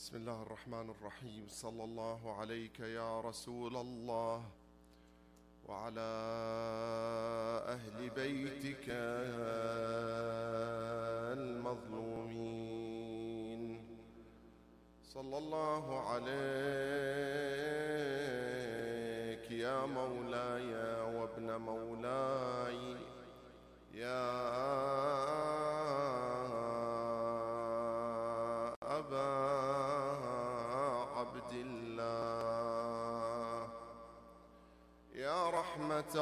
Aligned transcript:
بسم 0.00 0.16
الله 0.16 0.42
الرحمن 0.42 0.90
الرحيم 0.90 1.44
صلى 1.48 1.84
الله 1.84 2.36
عليك 2.40 2.80
يا 2.80 3.20
رسول 3.20 3.76
الله 3.76 4.42
وعلى 5.68 6.10
أهل 7.68 8.10
بيتك 8.10 8.84
المظلومين 12.40 13.84
صلى 15.04 15.38
الله 15.38 16.00
عليك 16.08 16.30
يا 19.50 19.86
مولاي 19.86 20.74
وابن 21.14 21.56
مولاي 21.56 22.96
يا 23.94 24.89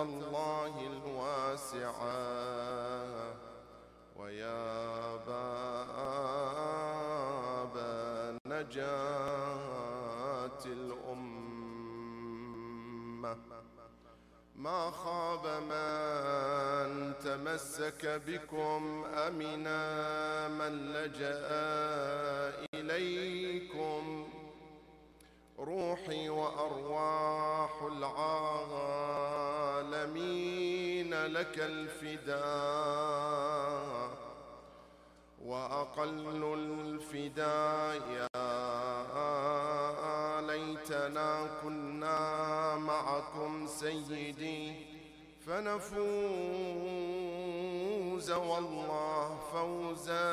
الله 0.02 0.74
الواسعة 0.86 2.18
ويا 4.16 5.16
باب 5.16 5.98
نجاة 8.46 9.78
الأمة. 10.66 11.38
ما 14.56 14.90
خاب 14.90 15.46
من 15.46 17.14
تمسك 17.18 18.22
بكم 18.26 19.04
أمنا 19.04 20.48
من 20.48 20.92
لجأ 20.92 21.48
إليكم. 22.74 24.28
روحي 25.58 26.28
وأرواح 26.28 27.82
العالمين 29.98 31.14
لك 31.26 31.58
الفداء 31.58 32.38
وأقل 35.44 36.44
الفداء 36.54 37.96
يا 38.10 38.28
ليتنا 40.40 41.46
كنا 41.62 42.76
معكم 42.76 43.66
سيدي 43.66 44.74
فنفوز 45.46 45.98
والله 48.30 49.38
فوزا 49.52 50.28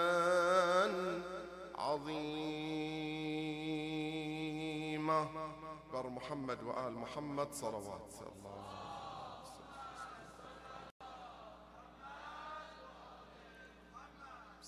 عظيما. 1.76 2.56
بر 5.94 6.10
محمد 6.10 6.64
وآل 6.64 6.94
محمد 6.94 7.48
صلوات 7.54 8.14
الله 8.22 8.85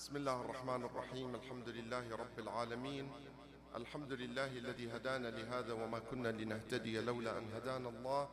بسم 0.08 0.16
الله 0.16 0.40
الرحمن 0.40 0.84
الرحيم. 0.84 1.34
الحمد 1.34 1.68
لله 1.68 2.16
رب 2.16 2.38
العالمين. 2.38 3.10
الحمد 3.76 4.12
لله 4.12 4.46
الذي 4.46 4.96
هدانا 4.96 5.28
لهذا 5.28 5.72
وما 5.72 5.98
كنا 5.98 6.28
لنهتدي 6.28 7.00
لولا 7.00 7.38
أن 7.38 7.52
هدانا 7.52 7.88
الله. 7.88 8.28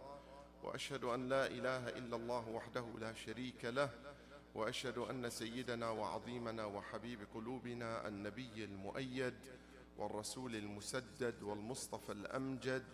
وأشهد 0.64 1.04
أن 1.04 1.30
لا 1.30 1.48
إله 1.48 1.90
إلا 2.00 2.16
الله 2.16 2.50
وحده 2.50 2.86
لا 3.00 3.14
شريك 3.14 3.66
له. 3.66 3.90
وأشهد 4.56 4.98
أن 4.98 5.30
سيدنا 5.30 5.90
وعظيمنا 5.90 6.66
وحبيب 6.66 7.20
قلوبنا 7.34 8.08
النبي 8.08 8.64
المؤيد 8.64 9.36
والرسول 9.98 10.56
المسدد 10.56 11.44
والمصطفى 11.44 12.12
الأمجد 12.12 12.86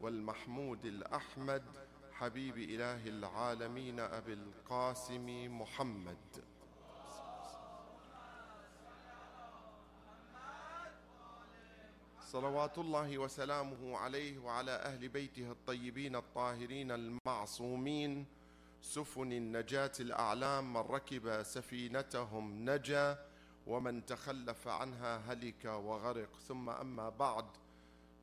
والمحمود 0.00 0.84
الأحمد 0.84 1.64
حبيب 2.12 2.58
إله 2.58 3.08
العالمين 3.08 4.00
أبي 4.00 4.32
القاسم 4.32 5.60
محمد. 5.60 6.41
صلوات 12.32 12.78
الله 12.78 13.18
وسلامه 13.18 13.96
عليه 13.96 14.38
وعلى 14.38 14.70
أهل 14.70 15.08
بيته 15.08 15.50
الطيبين 15.50 16.16
الطاهرين 16.16 16.90
المعصومين 16.90 18.26
سفن 18.82 19.32
النجاة 19.32 19.92
الأعلام 20.00 20.72
من 20.72 20.80
ركب 20.80 21.42
سفينتهم 21.42 22.70
نجا 22.70 23.18
ومن 23.66 24.06
تخلف 24.06 24.68
عنها 24.68 25.32
هلك 25.32 25.64
وغرق. 25.64 26.28
ثم 26.48 26.70
أما 26.70 27.08
بعد 27.08 27.44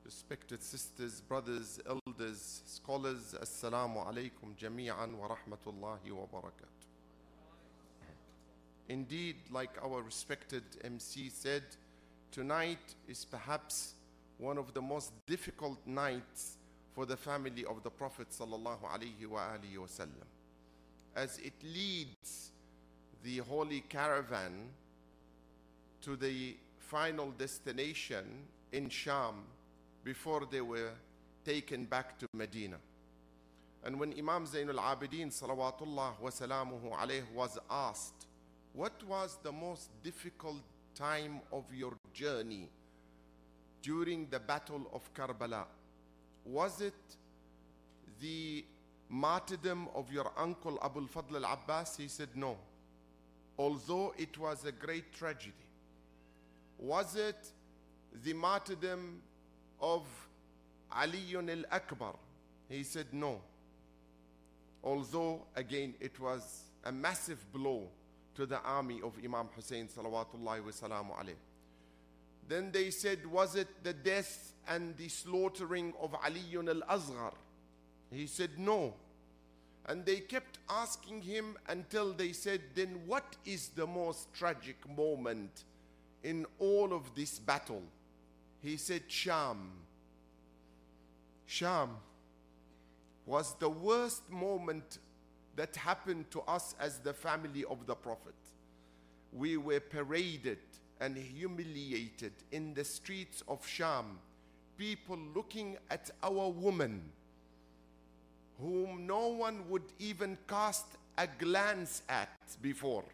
respected 0.06 0.64
sisters 0.64 1.22
brothers 1.22 1.80
elders 1.86 2.64
scholars 2.66 3.36
السلام 3.41 3.97
عليكم 3.97 4.56
جميعا 4.59 5.06
ورحمة 5.06 5.66
الله 5.68 6.12
وبركاته. 6.12 6.88
Indeed 8.90 9.36
like 9.52 9.78
our 9.84 10.02
respected 10.02 10.64
mc 10.84 11.30
said 11.30 11.64
tonight 12.31 12.96
is 13.08 13.24
perhaps 13.24 13.94
one 14.39 14.57
of 14.57 14.73
the 14.73 14.81
most 14.81 15.11
difficult 15.27 15.77
nights 15.85 16.57
for 16.95 17.05
the 17.05 17.17
family 17.17 17.66
of 17.66 17.83
the 17.83 17.89
Prophet 17.89 18.29
sallallahu 18.31 18.83
alaihi 18.83 19.27
wasallam, 19.77 20.27
as 21.16 21.38
it 21.39 21.53
leads 21.61 22.51
the 23.23 23.38
holy 23.39 23.81
caravan 23.81 24.69
to 26.01 26.16
the 26.16 26.55
final 26.78 27.31
destination 27.31 28.25
in 28.72 28.89
Sham 28.89 29.44
before 30.03 30.47
they 30.49 30.61
were 30.61 30.91
taken 31.45 31.83
back 31.83 32.17
to 32.17 32.25
Medina. 32.33 32.78
And 33.83 33.99
when 33.99 34.13
Imam 34.17 34.45
Zain 34.45 34.69
al-Abidin 34.69 35.28
salawatullah 35.28 36.19
wa 36.19 36.29
salamuhu 36.29 36.97
alayh 36.97 37.23
was 37.35 37.57
asked, 37.69 38.28
what 38.73 39.03
was 39.03 39.38
the 39.44 39.51
most 39.51 39.89
difficult 40.01 40.61
time 40.95 41.41
of 41.51 41.66
your 41.73 41.94
journey 42.13 42.69
during 43.81 44.28
the 44.29 44.40
battle 44.40 44.90
of 44.94 45.13
Karbala? 45.13 45.66
Was 46.45 46.81
it 46.81 46.94
the 48.22 48.66
martyrdom 49.09 49.88
of 49.95 50.12
your 50.12 50.31
uncle 50.38 50.79
Abu 50.84 51.01
al-Fadl 51.01 51.35
al-Abbas? 51.44 51.97
He 51.97 52.07
said 52.07 52.29
no. 52.35 52.57
Although 53.57 54.13
it 54.17 54.38
was 54.38 54.66
a 54.66 54.72
great 54.72 55.13
tragedy. 55.13 55.53
Was 56.78 57.16
it 57.16 57.51
the 58.23 58.34
martyrdom 58.34 59.22
of 59.81 60.03
Ali 60.91 61.35
al-Akbar? 61.35 62.13
He 62.69 62.84
said 62.84 63.07
no. 63.11 63.41
Although 64.84 65.41
again 65.56 65.94
it 66.00 66.19
was 66.19 66.63
a 66.85 66.91
massive 66.91 67.46
blow 67.51 67.88
to 68.35 68.46
the 68.46 68.59
army 68.61 69.01
of 69.03 69.13
Imam 69.23 69.47
Hussein 69.56 69.88
salawatullahi 69.88 70.63
wa 70.63 70.72
salamu 70.72 71.11
alayh. 71.19 71.35
Then 72.49 72.71
they 72.71 72.89
said, 72.89 73.25
was 73.27 73.55
it 73.55 73.67
the 73.83 73.93
death 73.93 74.53
and 74.67 74.97
the 74.97 75.07
slaughtering 75.07 75.93
of 76.01 76.15
Ali 76.15 76.43
al-Asghar? 76.55 77.33
He 78.11 78.25
said, 78.25 78.49
no. 78.57 78.95
And 79.85 80.03
they 80.03 80.17
kept 80.17 80.57
asking 80.67 81.21
him 81.21 81.57
until 81.67 82.11
they 82.11 82.31
said, 82.31 82.61
then 82.73 83.01
what 83.05 83.35
is 83.45 83.69
the 83.69 83.85
most 83.85 84.33
tragic 84.33 84.77
moment 84.97 85.63
in 86.23 86.47
all 86.57 86.91
of 86.91 87.13
this 87.13 87.37
battle? 87.37 87.83
He 88.61 88.77
said, 88.77 89.03
Sham. 89.07 89.71
Sham 91.45 91.97
was 93.27 93.53
the 93.59 93.69
worst 93.69 94.27
moment 94.29 94.97
that 95.55 95.75
happened 95.75 96.31
to 96.31 96.41
us 96.41 96.73
as 96.79 96.97
the 96.97 97.13
family 97.13 97.63
of 97.69 97.85
the 97.85 97.95
Prophet. 97.95 98.33
We 99.31 99.57
were 99.57 99.79
paraded 99.79 100.57
and 101.01 101.15
humiliated 101.17 102.33
in 102.51 102.73
the 102.73 102.83
streets 102.83 103.43
of 103.47 103.65
Sham, 103.65 104.19
people 104.78 105.17
looking 105.35 105.78
at 105.90 106.09
our 106.22 106.49
woman, 106.49 107.01
whom 108.61 109.07
no 109.07 109.28
one 109.28 109.69
would 109.69 109.84
even 109.99 110.37
cast 110.47 110.85
a 111.17 111.28
glance 111.37 112.01
at 112.09 112.29
before. 112.61 113.05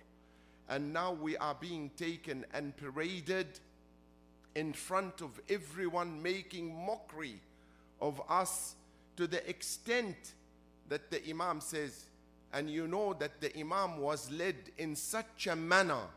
And 0.68 0.92
now 0.92 1.14
we 1.14 1.38
are 1.38 1.56
being 1.60 1.92
taken 1.96 2.46
and 2.54 2.76
paraded 2.76 3.48
in 4.56 4.74
front 4.74 5.22
of 5.22 5.40
everyone, 5.50 6.22
making 6.22 6.74
mockery 6.86 7.40
of 8.02 8.22
us 8.30 8.76
to 9.18 9.28
the 9.28 9.48
extent 9.48 10.34
that 10.90 11.12
the 11.12 11.28
Imam 11.30 11.62
says, 11.62 12.06
and 12.54 12.70
you 12.70 12.88
know 12.88 13.14
that 13.14 13.42
the 13.42 13.58
Imam 13.60 14.00
was 14.00 14.32
led 14.32 14.56
in 14.78 14.96
such 14.96 15.48
a 15.48 15.56
manner 15.56 16.08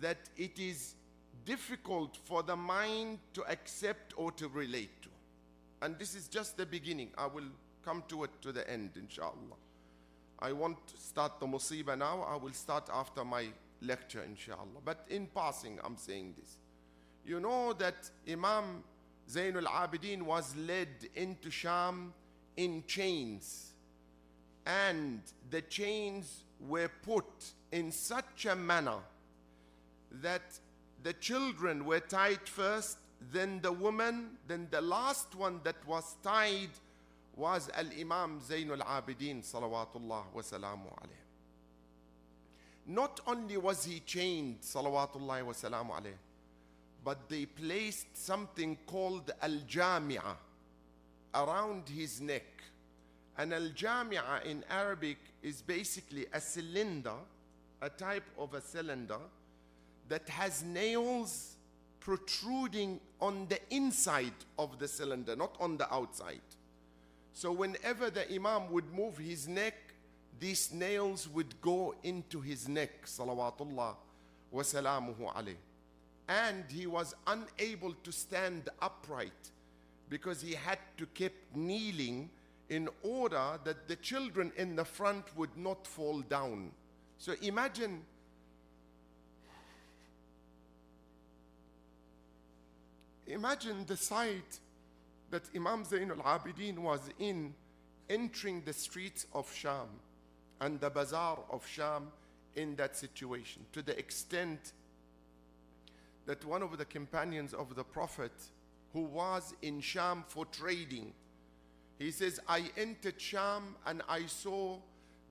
that 0.00 0.18
it 0.36 0.58
is 0.58 0.94
difficult 1.44 2.16
for 2.24 2.42
the 2.42 2.56
mind 2.56 3.18
to 3.34 3.44
accept 3.50 4.14
or 4.16 4.32
to 4.32 4.48
relate 4.48 5.02
to. 5.02 5.08
And 5.82 5.98
this 5.98 6.14
is 6.14 6.28
just 6.28 6.56
the 6.56 6.66
beginning. 6.66 7.10
I 7.18 7.26
will 7.26 7.50
come 7.84 8.04
to 8.08 8.24
it 8.24 8.30
to 8.42 8.52
the 8.52 8.68
end, 8.70 8.90
inshallah. 8.96 9.58
I 10.38 10.52
won't 10.52 10.78
start 10.98 11.40
the 11.40 11.46
musibah 11.46 11.98
now. 11.98 12.22
I 12.22 12.36
will 12.36 12.52
start 12.52 12.88
after 12.92 13.24
my 13.24 13.46
lecture, 13.80 14.22
inshallah. 14.22 14.80
But 14.84 15.04
in 15.08 15.26
passing, 15.26 15.78
I'm 15.84 15.96
saying 15.96 16.34
this. 16.38 16.56
You 17.24 17.40
know 17.40 17.72
that 17.74 18.10
Imam 18.28 18.82
Zainul 19.30 19.66
Abidin 19.66 20.22
was 20.22 20.54
led 20.56 20.88
into 21.14 21.50
Sham 21.50 22.12
in 22.56 22.84
chains, 22.86 23.72
and 24.66 25.20
the 25.50 25.62
chains 25.62 26.44
were 26.60 26.90
put 27.02 27.24
in 27.70 27.90
such 27.90 28.46
a 28.46 28.54
manner 28.54 28.98
that 30.20 30.42
the 31.02 31.12
children 31.14 31.84
were 31.84 32.00
tied 32.00 32.48
first, 32.48 32.98
then 33.32 33.60
the 33.62 33.72
woman, 33.72 34.30
then 34.48 34.68
the 34.70 34.80
last 34.80 35.34
one 35.34 35.60
that 35.64 35.76
was 35.86 36.16
tied 36.22 36.70
was 37.36 37.70
Al 37.74 37.86
Imam 37.98 38.40
Zainul 38.40 38.80
Abidin, 38.80 39.42
salawatullah 39.42 40.24
wa 40.32 40.42
salamu 40.42 40.86
alayh. 40.86 41.22
Not 42.86 43.20
only 43.26 43.56
was 43.56 43.84
he 43.84 44.00
chained, 44.00 44.60
salawatullah 44.60 45.44
wa 45.44 45.52
salamu 45.52 45.90
alayh, 45.90 46.14
but 47.04 47.28
they 47.28 47.46
placed 47.46 48.16
something 48.16 48.76
called 48.86 49.30
Al 49.40 49.58
Jami'ah 49.68 50.36
around 51.34 51.88
his 51.88 52.20
neck. 52.20 52.44
And 53.38 53.54
Al 53.54 53.70
Jami'ah 53.70 54.44
in 54.44 54.62
Arabic 54.70 55.18
is 55.42 55.62
basically 55.62 56.26
a 56.32 56.40
cylinder, 56.40 57.14
a 57.80 57.88
type 57.88 58.28
of 58.38 58.54
a 58.54 58.60
cylinder 58.60 59.18
that 60.12 60.28
has 60.28 60.62
nails 60.62 61.56
protruding 61.98 63.00
on 63.18 63.46
the 63.48 63.58
inside 63.70 64.34
of 64.58 64.78
the 64.78 64.86
cylinder, 64.86 65.34
not 65.34 65.56
on 65.58 65.78
the 65.78 65.90
outside. 65.90 66.48
So 67.32 67.50
whenever 67.50 68.10
the 68.10 68.30
Imam 68.30 68.70
would 68.72 68.92
move 68.92 69.16
his 69.16 69.48
neck, 69.48 69.74
these 70.38 70.70
nails 70.70 71.30
would 71.30 71.58
go 71.62 71.94
into 72.02 72.42
his 72.42 72.68
neck, 72.68 73.06
salawatullah 73.06 73.94
wa 74.50 74.62
salamuhu 74.62 75.34
alayh. 75.34 75.56
And 76.28 76.64
he 76.68 76.86
was 76.86 77.14
unable 77.26 77.94
to 78.04 78.12
stand 78.12 78.68
upright 78.82 79.50
because 80.10 80.42
he 80.42 80.52
had 80.52 80.78
to 80.98 81.06
keep 81.06 81.32
kneeling 81.54 82.28
in 82.68 82.86
order 83.02 83.58
that 83.64 83.88
the 83.88 83.96
children 83.96 84.52
in 84.58 84.76
the 84.76 84.84
front 84.84 85.24
would 85.38 85.56
not 85.56 85.86
fall 85.86 86.20
down. 86.20 86.70
So 87.16 87.32
imagine 87.40 88.02
imagine 93.26 93.84
the 93.86 93.96
sight 93.96 94.58
that 95.30 95.42
Imam 95.54 95.84
Zainul 95.84 96.22
Abidin 96.22 96.78
was 96.78 97.00
in 97.18 97.54
entering 98.10 98.62
the 98.64 98.72
streets 98.72 99.26
of 99.32 99.52
Sham 99.54 99.88
and 100.60 100.80
the 100.80 100.90
bazaar 100.90 101.38
of 101.50 101.66
Sham 101.66 102.08
in 102.54 102.76
that 102.76 102.96
situation 102.96 103.64
to 103.72 103.82
the 103.82 103.98
extent 103.98 104.72
that 106.26 106.44
one 106.44 106.62
of 106.62 106.76
the 106.76 106.84
companions 106.84 107.54
of 107.54 107.74
the 107.74 107.84
Prophet 107.84 108.32
who 108.92 109.02
was 109.02 109.54
in 109.62 109.80
Sham 109.80 110.24
for 110.28 110.44
trading 110.46 111.12
he 111.98 112.10
says 112.10 112.40
I 112.48 112.64
entered 112.76 113.20
Sham 113.20 113.76
and 113.86 114.02
I 114.08 114.26
saw 114.26 114.78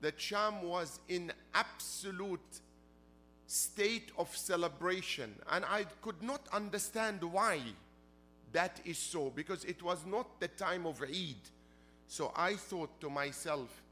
that 0.00 0.20
Sham 0.20 0.62
was 0.62 1.00
in 1.08 1.32
absolute 1.54 2.40
state 3.46 4.10
of 4.18 4.34
celebration 4.36 5.34
and 5.50 5.64
I 5.64 5.84
could 6.00 6.22
not 6.22 6.48
understand 6.52 7.22
why 7.22 7.60
that 8.52 8.80
is 8.84 8.98
so 8.98 9.30
because 9.34 9.64
it 9.64 9.82
was 9.82 10.04
not 10.06 10.40
the 10.40 10.48
time 10.48 10.86
of 10.86 11.02
Eid. 11.02 11.36
So 12.06 12.32
I 12.36 12.54
thought 12.54 13.00
to 13.00 13.08
myself, 13.08 13.82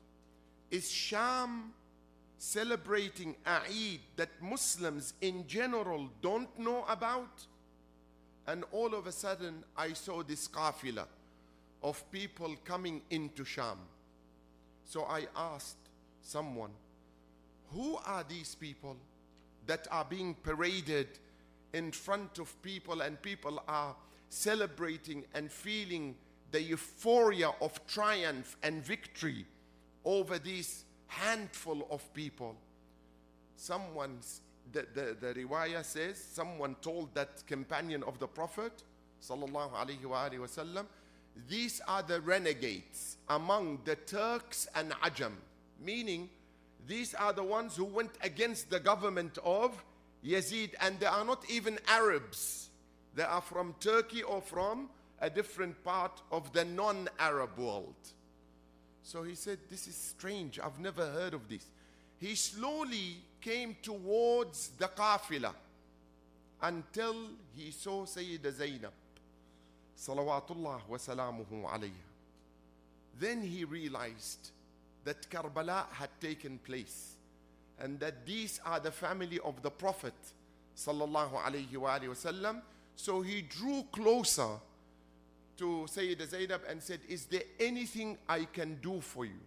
is 0.70 0.90
Sham 0.90 1.72
celebrating 2.38 3.36
Eid 3.46 4.00
that 4.16 4.30
Muslims 4.40 5.14
in 5.20 5.46
general 5.46 6.08
don't 6.22 6.58
know 6.58 6.84
about? 6.88 7.46
And 8.46 8.64
all 8.72 8.94
of 8.94 9.06
a 9.06 9.12
sudden, 9.12 9.64
I 9.76 9.92
saw 9.92 10.22
this 10.22 10.48
qafila 10.48 11.06
of 11.82 12.10
people 12.10 12.56
coming 12.64 13.02
into 13.10 13.44
Sham. 13.44 13.78
So 14.84 15.04
I 15.04 15.26
asked 15.36 15.76
someone, 16.22 16.70
who 17.72 17.98
are 18.04 18.24
these 18.28 18.54
people 18.54 18.96
that 19.66 19.86
are 19.90 20.04
being 20.04 20.34
paraded 20.34 21.06
in 21.72 21.92
front 21.92 22.38
of 22.38 22.60
people 22.62 23.00
and 23.02 23.20
people 23.22 23.62
are 23.68 23.94
celebrating 24.30 25.24
and 25.34 25.50
feeling 25.52 26.14
the 26.52 26.62
euphoria 26.62 27.50
of 27.60 27.84
triumph 27.86 28.56
and 28.62 28.82
victory 28.82 29.44
over 30.04 30.38
this 30.38 30.84
handful 31.06 31.86
of 31.90 32.12
people. 32.14 32.56
Someone's, 33.56 34.40
the, 34.72 34.86
the, 34.94 35.16
the 35.20 35.34
riwayah 35.44 35.84
says, 35.84 36.16
someone 36.16 36.76
told 36.80 37.14
that 37.14 37.46
companion 37.46 38.02
of 38.04 38.18
the 38.18 38.26
Prophet, 38.26 38.82
sallallahu 39.22 39.72
alaihi 39.72 40.00
wasallam, 40.02 40.86
these 41.48 41.80
are 41.86 42.02
the 42.02 42.20
renegades 42.20 43.18
among 43.28 43.80
the 43.84 43.96
Turks 43.96 44.66
and 44.74 44.92
Ajam, 45.02 45.32
meaning 45.84 46.28
these 46.86 47.14
are 47.14 47.32
the 47.32 47.42
ones 47.42 47.76
who 47.76 47.84
went 47.84 48.12
against 48.22 48.70
the 48.70 48.80
government 48.80 49.38
of 49.44 49.84
Yazid, 50.24 50.70
and 50.80 50.98
they 51.00 51.06
are 51.06 51.24
not 51.24 51.44
even 51.50 51.78
Arabs. 51.88 52.69
They 53.20 53.26
are 53.26 53.42
from 53.42 53.74
Turkey 53.80 54.22
or 54.22 54.40
from 54.40 54.88
a 55.20 55.28
different 55.28 55.84
part 55.84 56.22
of 56.32 56.54
the 56.54 56.64
non 56.64 57.06
Arab 57.18 57.58
world. 57.58 57.94
So 59.02 59.24
he 59.24 59.34
said, 59.34 59.58
This 59.68 59.86
is 59.86 59.94
strange. 59.94 60.58
I've 60.58 60.78
never 60.78 61.04
heard 61.04 61.34
of 61.34 61.46
this. 61.46 61.66
He 62.18 62.34
slowly 62.34 63.18
came 63.42 63.76
towards 63.82 64.70
the 64.78 64.86
qafila 64.86 65.52
until 66.62 67.14
he 67.54 67.70
saw 67.72 68.06
Sayyida 68.06 68.54
Zainab. 68.54 68.92
Salawatullah 69.98 70.80
wa 70.88 70.96
salamuhu 70.96 71.68
alayha. 71.70 71.90
Then 73.18 73.42
he 73.42 73.66
realized 73.66 74.48
that 75.04 75.28
Karbala 75.28 75.84
had 75.92 76.08
taken 76.22 76.58
place 76.64 77.16
and 77.78 78.00
that 78.00 78.24
these 78.24 78.62
are 78.64 78.80
the 78.80 78.90
family 78.90 79.40
of 79.44 79.60
the 79.60 79.70
Prophet 79.70 80.14
sallallahu 80.74 81.34
alayhi 81.34 81.76
wa 81.76 81.98
sallam 82.14 82.62
so 82.96 83.20
he 83.22 83.42
drew 83.42 83.84
closer 83.92 84.58
to 85.56 85.86
Sayyida 85.86 86.26
Zainab 86.26 86.62
and 86.68 86.82
said, 86.82 87.00
Is 87.08 87.26
there 87.26 87.42
anything 87.58 88.16
I 88.28 88.44
can 88.44 88.78
do 88.82 89.00
for 89.00 89.24
you? 89.24 89.40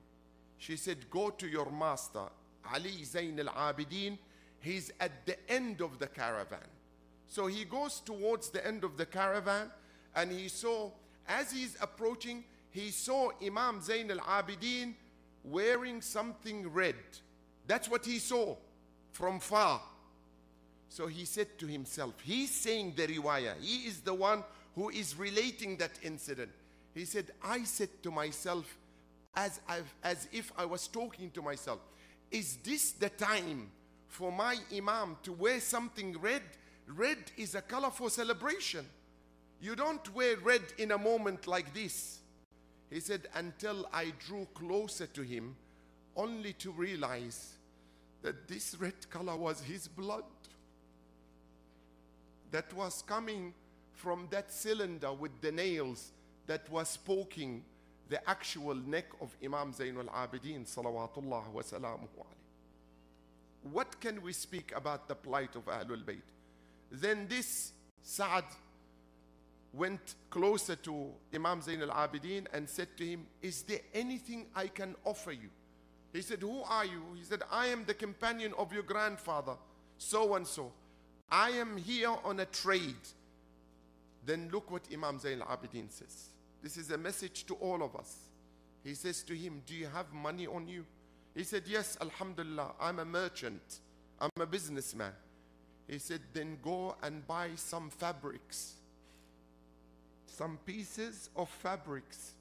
She 0.57 0.77
said, 0.77 1.09
Go 1.09 1.29
to 1.31 1.47
your 1.47 1.71
master, 1.71 2.25
Ali 2.73 3.03
Zain 3.03 3.39
al 3.39 3.47
Abidin. 3.47 4.17
He's 4.59 4.91
at 4.99 5.25
the 5.25 5.35
end 5.51 5.81
of 5.81 5.99
the 5.99 6.07
caravan. 6.07 6.69
So 7.27 7.47
he 7.47 7.65
goes 7.65 7.99
towards 7.99 8.49
the 8.49 8.65
end 8.65 8.83
of 8.83 8.95
the 8.95 9.05
caravan 9.05 9.71
and 10.15 10.31
he 10.31 10.47
saw, 10.47 10.91
as 11.27 11.51
he's 11.51 11.75
approaching, 11.81 12.43
he 12.69 12.91
saw 12.91 13.31
Imam 13.43 13.81
Zain 13.81 14.11
al 14.11 14.19
Abidin 14.19 14.93
wearing 15.43 16.01
something 16.01 16.71
red. 16.71 16.95
That's 17.67 17.89
what 17.89 18.05
he 18.05 18.19
saw 18.19 18.55
from 19.11 19.39
far. 19.39 19.81
So 20.93 21.07
he 21.07 21.25
said 21.25 21.57
to 21.57 21.65
himself, 21.65 22.13
he's 22.23 22.51
saying 22.51 22.93
the 22.95 23.07
riwayah, 23.07 23.59
he 23.59 23.87
is 23.87 24.01
the 24.01 24.13
one 24.13 24.43
who 24.75 24.89
is 24.89 25.17
relating 25.17 25.75
that 25.77 25.89
incident. 26.03 26.51
He 26.93 27.05
said, 27.05 27.31
I 27.43 27.63
said 27.63 27.89
to 28.03 28.11
myself, 28.11 28.77
as, 29.35 29.59
as 30.03 30.27
if 30.31 30.51
I 30.55 30.65
was 30.65 30.87
talking 30.87 31.31
to 31.31 31.41
myself, 31.41 31.79
is 32.29 32.57
this 32.57 32.91
the 32.91 33.09
time 33.09 33.71
for 34.07 34.31
my 34.31 34.55
Imam 34.71 35.17
to 35.23 35.33
wear 35.33 35.59
something 35.61 36.15
red? 36.21 36.43
Red 36.85 37.17
is 37.37 37.55
a 37.55 37.63
color 37.63 37.89
for 37.89 38.11
celebration. 38.11 38.85
You 39.61 39.75
don't 39.75 40.13
wear 40.13 40.37
red 40.37 40.61
in 40.77 40.91
a 40.91 40.97
moment 40.99 41.47
like 41.47 41.73
this. 41.73 42.19
He 42.91 42.99
said, 42.99 43.29
until 43.33 43.89
I 43.91 44.13
drew 44.27 44.45
closer 44.53 45.07
to 45.07 45.23
him, 45.23 45.55
only 46.15 46.53
to 46.53 46.69
realize 46.69 47.53
that 48.21 48.47
this 48.47 48.75
red 48.79 49.09
color 49.09 49.35
was 49.35 49.59
his 49.63 49.87
blood 49.87 50.25
that 52.53 52.71
was 52.73 53.01
coming 53.01 53.51
from 53.93 54.27
that 54.29 54.51
cylinder 54.51 55.11
with 55.11 55.41
the 55.41 55.51
nails 55.51 56.11
that 56.45 56.69
was 56.69 56.97
poking 56.97 57.63
the 58.09 58.29
actual 58.29 58.75
neck 58.75 59.05
of 59.21 59.35
Imam 59.43 59.73
Zainul 59.73 60.07
Abidin 60.13 60.63
salawatullah 60.63 61.47
wa 61.51 61.63
What 63.63 63.99
can 63.99 64.21
we 64.21 64.33
speak 64.33 64.71
about 64.75 65.07
the 65.07 65.15
plight 65.15 65.55
of 65.55 65.65
Ahlul 65.65 66.03
Bayt? 66.05 66.21
Then 66.91 67.25
this 67.27 67.71
Sa'ad 68.03 68.45
went 69.73 70.13
closer 70.29 70.75
to 70.75 71.09
Imam 71.33 71.59
Zainul 71.59 71.89
Abidin 71.89 72.45
and 72.53 72.69
said 72.69 72.89
to 72.97 73.03
him, 73.05 73.25
Is 73.41 73.63
there 73.63 73.81
anything 73.95 74.45
I 74.55 74.67
can 74.67 74.95
offer 75.05 75.31
you? 75.31 75.49
He 76.11 76.21
said, 76.21 76.41
Who 76.41 76.61
are 76.61 76.85
you? 76.85 77.01
He 77.15 77.23
said, 77.23 77.41
I 77.51 77.67
am 77.67 77.83
the 77.85 77.95
companion 77.95 78.53
of 78.59 78.71
your 78.71 78.83
grandfather, 78.83 79.53
so 79.97 80.35
and 80.35 80.45
so. 80.45 80.71
I 81.33 81.49
am 81.49 81.77
here 81.77 82.13
on 82.23 82.41
a 82.41 82.45
trade. 82.45 82.95
Then 84.23 84.49
look 84.53 84.69
what 84.69 84.83
Imam 84.93 85.17
Zain 85.17 85.41
al-Abidin 85.41 85.91
says. 85.91 86.29
This 86.61 86.77
is 86.77 86.91
a 86.91 86.97
message 86.97 87.47
to 87.47 87.55
all 87.55 87.81
of 87.81 87.95
us. 87.95 88.15
He 88.83 88.93
says 88.93 89.23
to 89.23 89.33
him, 89.33 89.63
Do 89.65 89.73
you 89.73 89.87
have 89.87 90.13
money 90.13 90.45
on 90.45 90.67
you? 90.67 90.85
He 91.35 91.43
said, 91.43 91.63
Yes, 91.65 91.97
Alhamdulillah, 91.99 92.73
I'm 92.79 92.99
a 92.99 93.05
merchant. 93.05 93.79
I'm 94.21 94.29
a 94.39 94.45
businessman. 94.45 95.11
He 95.87 95.97
said, 95.97 96.21
Then 96.33 96.59
go 96.61 96.95
and 97.01 97.25
buy 97.25 97.49
some 97.55 97.89
fabrics, 97.89 98.73
some 100.27 100.59
pieces 100.67 101.31
of 101.35 101.49
fabrics, 101.49 102.33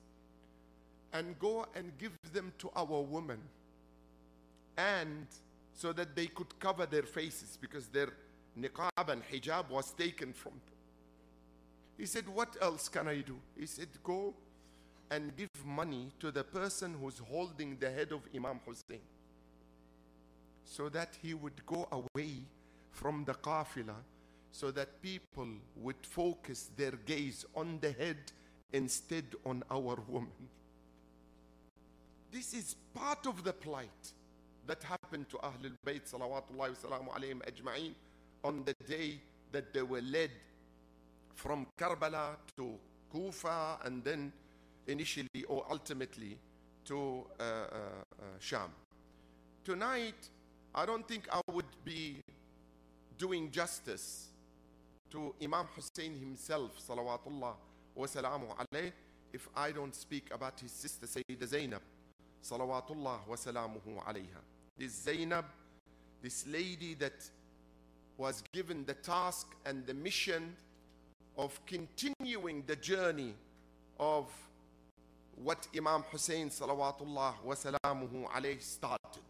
and 1.15 1.39
go 1.39 1.65
and 1.75 1.97
give 1.97 2.13
them 2.35 2.53
to 2.59 2.71
our 2.77 3.01
women. 3.01 3.39
And 4.77 5.27
so 5.73 5.95
that 5.95 6.15
they 6.15 6.27
could 6.27 6.59
cover 6.61 6.85
their 6.85 7.05
faces 7.05 7.57
because 7.59 7.87
their 7.87 8.11
niqab 8.59 9.09
and 9.09 9.23
hijab 9.25 9.71
was 9.71 9.93
taken 9.93 10.33
from 10.33 10.53
them. 10.53 10.77
He 11.99 12.07
said, 12.07 12.29
What 12.29 12.57
else 12.61 12.89
can 12.89 13.09
I 13.09 13.21
do? 13.21 13.39
He 13.59 13.67
said, 13.67 13.89
Go 14.03 14.35
and 15.11 15.37
give 15.37 15.49
money 15.65 16.09
to 16.21 16.31
the 16.31 16.43
person 16.45 16.97
who's 17.01 17.19
holding 17.19 17.77
the 17.79 17.91
head 17.91 18.13
of 18.13 18.21
Imam 18.35 18.61
Hussein 18.67 19.01
so 20.65 20.89
that 20.89 21.19
he 21.23 21.35
would 21.35 21.65
go 21.67 21.87
away 21.93 22.33
from 22.91 23.25
the 23.25 23.35
qafila 23.35 23.95
so 24.51 24.71
that 24.71 25.01
people 25.03 25.49
would 25.77 25.97
focus 26.03 26.71
their 26.77 26.93
gaze 26.93 27.45
on 27.55 27.79
the 27.81 27.93
head 27.93 28.17
instead 28.73 29.25
on 29.45 29.63
our 29.71 29.97
woman. 30.09 30.31
This 32.31 32.55
is 32.55 32.77
part 32.95 33.27
of 33.27 33.45
the 33.45 33.53
plight 33.53 34.13
that 34.67 34.83
happened 34.83 35.29
to 35.31 35.37
Ahlul 35.39 35.75
Bayt 35.87 36.11
salawatullahi 36.11 37.07
wa 37.07 37.15
alayhim 37.19 37.43
ajma'in 37.43 37.93
on 38.45 38.65
the 38.65 38.75
day 38.87 39.21
that 39.53 39.73
they 39.73 39.83
were 39.83 40.01
led 40.01 40.31
from 41.35 41.67
Karbala 41.79 42.37
to 42.57 42.79
Kufa 43.13 43.79
and 43.85 44.03
then 44.05 44.33
initially 44.87 45.45
or 45.49 45.65
ultimately 45.71 46.39
to 46.85 47.25
uh, 47.39 47.43
uh, 47.43 47.47
uh, 47.47 48.25
Sham. 48.39 48.71
Tonight, 49.65 50.29
I 50.75 50.87
don't 50.87 51.07
think 51.07 51.29
I 51.33 51.41
would 51.53 51.67
be 51.85 52.17
doing 53.19 53.51
justice 53.51 54.29
to 55.11 55.35
Imam 55.43 55.67
Hussein 55.77 56.19
himself, 56.19 56.73
salawatullah 56.81 57.55
wa 57.95 58.07
salamu 58.07 58.47
alayh, 58.57 58.91
if 59.33 59.49
I 59.55 59.71
don't 59.71 59.95
speak 59.95 60.29
about 60.33 60.59
his 60.59 60.73
sister 60.73 61.07
Sayyida 61.07 61.47
Zainab, 61.47 61.83
salawatullah 62.43 63.19
wa 63.29 63.37
salamuhu 63.37 64.03
alayha. 64.07 64.41
This 64.77 64.93
Zainab, 64.93 65.45
this 66.23 66.47
lady 66.47 66.95
that 66.95 67.13
was 68.19 68.43
given 68.53 68.85
the 68.85 68.95
task 68.95 69.55
and 69.67 69.87
the 69.87 69.95
mission 69.95 70.55
of 71.37 71.59
continuing 71.67 72.63
the 72.67 72.77
journey 72.77 73.35
of 73.99 74.31
what 75.37 75.67
Imam 75.77 76.03
Hussein 76.11 76.51
salawatullah 76.51 77.35
wa 77.43 77.55
salamuhu 77.55 78.29
alayhi 78.31 78.61
started. 78.61 79.23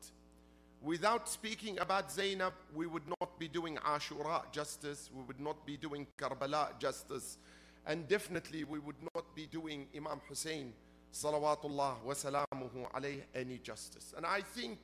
Without 0.82 1.28
speaking 1.28 1.78
about 1.78 2.10
Zainab, 2.10 2.54
we 2.74 2.86
would 2.86 3.06
not 3.20 3.38
be 3.38 3.46
doing 3.46 3.76
Ashura 3.76 4.50
justice, 4.50 5.10
we 5.14 5.22
would 5.22 5.38
not 5.40 5.64
be 5.64 5.76
doing 5.76 6.06
Karbala 6.18 6.76
justice, 6.80 7.38
and 7.86 8.08
definitely 8.08 8.64
we 8.64 8.80
would 8.80 9.00
not 9.14 9.24
be 9.36 9.46
doing 9.46 9.86
Imam 9.96 10.20
Hussein 10.28 10.72
salawatullah 11.12 12.02
wa 12.02 12.14
salamuhu 12.14 12.90
alayhi 12.92 13.22
any 13.34 13.58
justice. 13.58 14.12
And 14.16 14.26
I 14.26 14.40
think 14.40 14.78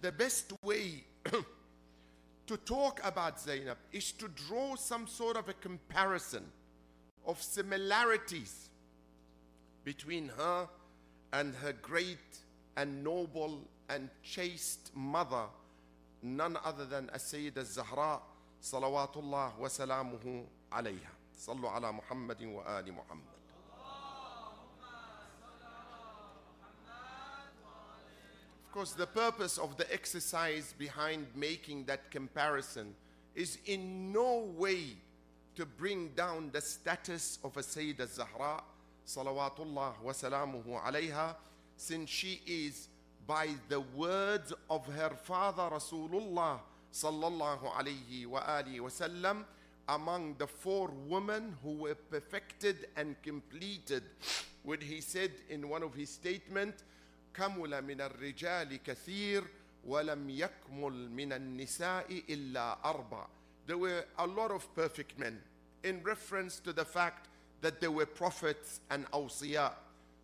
the 0.00 0.12
best 0.12 0.52
way 0.62 1.04
to 2.46 2.56
talk 2.58 3.00
about 3.04 3.40
Zainab 3.40 3.78
is 3.92 4.12
to 4.12 4.28
draw 4.28 4.76
some 4.76 5.06
sort 5.06 5.36
of 5.36 5.48
a 5.48 5.52
comparison 5.54 6.44
of 7.26 7.42
similarities 7.42 8.68
between 9.84 10.28
her 10.36 10.68
and 11.32 11.54
her 11.56 11.72
great 11.72 12.18
and 12.76 13.02
noble 13.02 13.60
and 13.88 14.08
chaste 14.22 14.90
mother, 14.94 15.44
none 16.22 16.58
other 16.64 16.84
than 16.84 17.10
As-Sayyida 17.10 17.64
Zahra, 17.64 18.20
salawatullah 18.62 19.56
wa 19.58 19.68
salamuhu 19.68 20.44
alayha. 20.72 21.12
Ala 21.48 21.92
Muhammadin 21.92 22.54
wa 22.54 22.62
ali 22.66 22.90
Muhammad. 22.90 23.26
Of 28.65 28.65
course, 28.76 28.92
the 28.92 29.06
purpose 29.06 29.56
of 29.56 29.74
the 29.78 29.90
exercise 29.90 30.74
behind 30.78 31.26
making 31.34 31.86
that 31.86 32.10
comparison 32.10 32.94
is 33.34 33.56
in 33.64 34.12
no 34.12 34.50
way 34.54 34.88
to 35.54 35.64
bring 35.64 36.08
down 36.08 36.50
the 36.52 36.60
status 36.60 37.38
of 37.42 37.56
a 37.56 37.60
Sayyida 37.60 38.06
Zahra, 38.06 38.62
salawatullah 39.06 39.94
wa 40.02 40.12
salamuhu 40.12 40.78
alayha, 40.84 41.34
since 41.78 42.10
she 42.10 42.42
is 42.46 42.88
by 43.26 43.48
the 43.70 43.80
words 43.80 44.52
of 44.68 44.84
her 44.88 45.08
father 45.22 45.70
Rasulullah 45.74 46.58
sallallahu 46.92 47.72
alayhi 47.72 48.26
wa 48.26 48.42
alihi 48.42 48.80
wasallam 48.80 49.44
among 49.88 50.34
the 50.36 50.46
four 50.46 50.90
women 51.08 51.56
who 51.62 51.72
were 51.76 51.94
perfected 51.94 52.88
and 52.98 53.16
completed 53.22 54.02
when 54.64 54.82
he 54.82 55.00
said 55.00 55.30
in 55.48 55.66
one 55.66 55.82
of 55.82 55.94
his 55.94 56.10
statements 56.10 56.82
كمل 57.35 57.81
من 57.81 58.01
الرجال 58.01 58.83
كثير 58.83 59.43
ولم 59.85 60.29
يكمل 60.29 61.11
من 61.11 61.33
النساء 61.33 62.23
إلا 62.29 62.85
أربع 62.85 63.27
there 63.67 63.77
were 63.77 64.05
a 64.17 64.27
lot 64.27 64.51
of 64.51 64.67
perfect 64.75 65.17
men 65.17 65.39
in 65.83 66.01
reference 66.03 66.59
to 66.59 66.73
the 66.73 66.85
fact 66.85 67.27
that 67.61 67.79
there 67.79 67.91
were 67.91 68.05
prophets 68.05 68.81
and 68.89 69.09
awsiya 69.11 69.71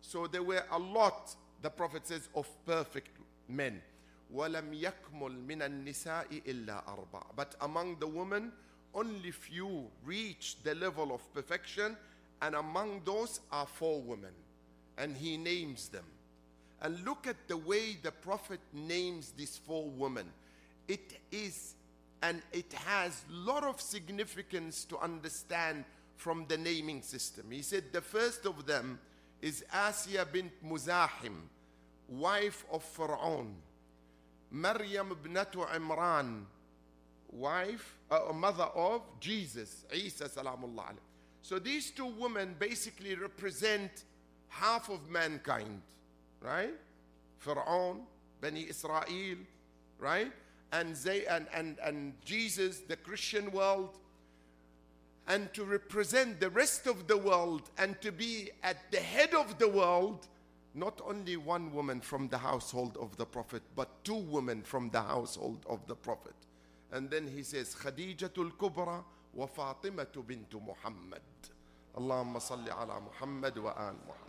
so 0.00 0.26
there 0.26 0.42
were 0.42 0.64
a 0.70 0.78
lot 0.78 1.34
the 1.62 1.70
Prophet 1.70 2.06
says, 2.06 2.28
of 2.34 2.48
perfect 2.66 3.10
men. 3.48 3.80
وَلَمْ 4.34 4.74
يَكْمُلْ 4.74 5.46
مِنَ 5.46 5.62
النِّسَاءِ 5.62 6.42
إِلَّا 6.46 6.84
أَرْبَعَ 6.84 7.24
But 7.34 7.56
among 7.62 7.98
the 7.98 8.06
women, 8.06 8.52
only 8.94 9.30
few 9.30 9.88
reach 10.04 10.56
the 10.62 10.74
level 10.74 11.12
of 11.12 11.34
perfection, 11.34 11.96
and 12.42 12.54
among 12.54 13.02
those 13.04 13.40
are 13.50 13.66
four 13.66 14.00
women. 14.00 14.32
And 14.96 15.16
he 15.16 15.36
names 15.36 15.88
them. 15.88 16.04
And 16.83 17.03
look 17.05 17.27
at 17.27 17.47
the 17.47 17.57
way 17.57 17.97
the 18.01 18.11
Prophet 18.11 18.59
names 18.73 19.31
these 19.35 19.57
four 19.57 19.89
women. 19.89 20.27
It 20.87 21.19
is 21.31 21.75
and 22.21 22.41
it 22.53 22.71
has 22.73 23.23
a 23.29 23.33
lot 23.35 23.63
of 23.65 23.81
significance 23.81 24.85
to 24.85 24.97
understand 24.99 25.83
from 26.15 26.45
the 26.47 26.57
naming 26.57 27.01
system. 27.01 27.51
He 27.51 27.61
said 27.61 27.85
the 27.91 28.01
first 28.01 28.45
of 28.45 28.65
them 28.65 28.99
is 29.41 29.65
Asiya 29.73 30.31
bint 30.31 30.51
Muzahim, 30.65 31.35
wife 32.07 32.65
of 32.71 32.83
Pharaoh. 32.83 33.47
Maryam 34.51 35.09
ibnatu 35.09 35.67
Imran, 35.67 36.43
wife, 37.31 37.97
uh, 38.09 38.31
mother 38.33 38.69
of 38.75 39.01
Jesus, 39.19 39.83
Isa 39.93 40.29
salamullah. 40.29 40.93
So 41.41 41.59
these 41.59 41.91
two 41.91 42.05
women 42.05 42.55
basically 42.57 43.15
represent 43.15 44.05
half 44.47 44.89
of 44.89 45.09
mankind, 45.09 45.81
right? 46.43 46.73
Pharaoh, 47.39 47.97
Bani 48.41 48.67
Israel, 48.69 49.37
right? 49.99 50.31
And, 50.71 50.95
they, 50.97 51.25
and, 51.25 51.47
and, 51.53 51.77
and 51.83 52.13
Jesus, 52.25 52.79
the 52.79 52.97
Christian 52.97 53.51
world, 53.51 53.97
and 55.27 55.53
to 55.53 55.63
represent 55.63 56.39
the 56.39 56.49
rest 56.49 56.85
of 56.85 57.07
the 57.07 57.17
world 57.17 57.69
and 57.77 57.99
to 58.01 58.11
be 58.11 58.49
at 58.61 58.91
the 58.91 58.99
head 58.99 59.33
of 59.33 59.57
the 59.57 59.69
world, 59.69 60.27
not 60.75 60.99
only 61.05 61.37
one 61.37 61.71
woman 61.73 62.01
from 62.01 62.27
the 62.27 62.37
household 62.37 62.97
of 62.99 63.15
the 63.15 63.25
Prophet, 63.25 63.61
but 63.75 64.03
two 64.03 64.15
women 64.15 64.61
from 64.63 64.89
the 64.89 65.01
household 65.01 65.59
of 65.69 65.79
the 65.87 65.95
Prophet. 65.95 66.33
And 66.91 67.09
then 67.09 67.27
he 67.27 67.43
says, 67.43 67.73
Khadijatul 67.75 68.51
Kubra 68.53 69.03
wa 69.33 69.47
Fatimatu 69.47 70.23
bintu 70.23 70.61
Muhammad. 70.61 71.21
Allahumma 71.97 72.41
salli 72.41 72.69
ala 72.69 72.99
Muhammad 72.99 73.57
wa 73.57 73.73
al 73.77 73.95
Muhammad. 74.05 74.22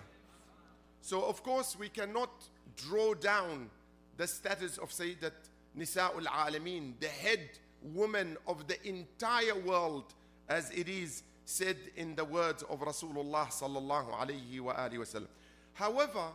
so, 1.01 1.25
of 1.25 1.43
course, 1.43 1.77
we 1.79 1.89
cannot 1.89 2.31
draw 2.77 3.15
down 3.15 3.71
the 4.17 4.27
status 4.27 4.79
of 4.79 4.91
Sayyidat 4.91 5.33
Nisa'ul 5.77 6.27
Alameen, 6.27 6.95
the 7.01 7.09
head 7.09 7.51
woman 7.83 8.37
of 8.47 8.67
the 8.67 8.87
entire 8.87 9.59
world, 9.59 10.05
as 10.49 10.71
it 10.71 10.89
is 10.89 11.23
said 11.45 11.77
in 11.97 12.15
the 12.15 12.25
words 12.25 12.63
of 12.65 12.81
Rasulullah 12.81 13.47
sallallahu 13.47 14.13
alayhi 14.13 14.61
wa 14.61 14.75
wasallam. 14.75 15.27
However, 15.73 16.29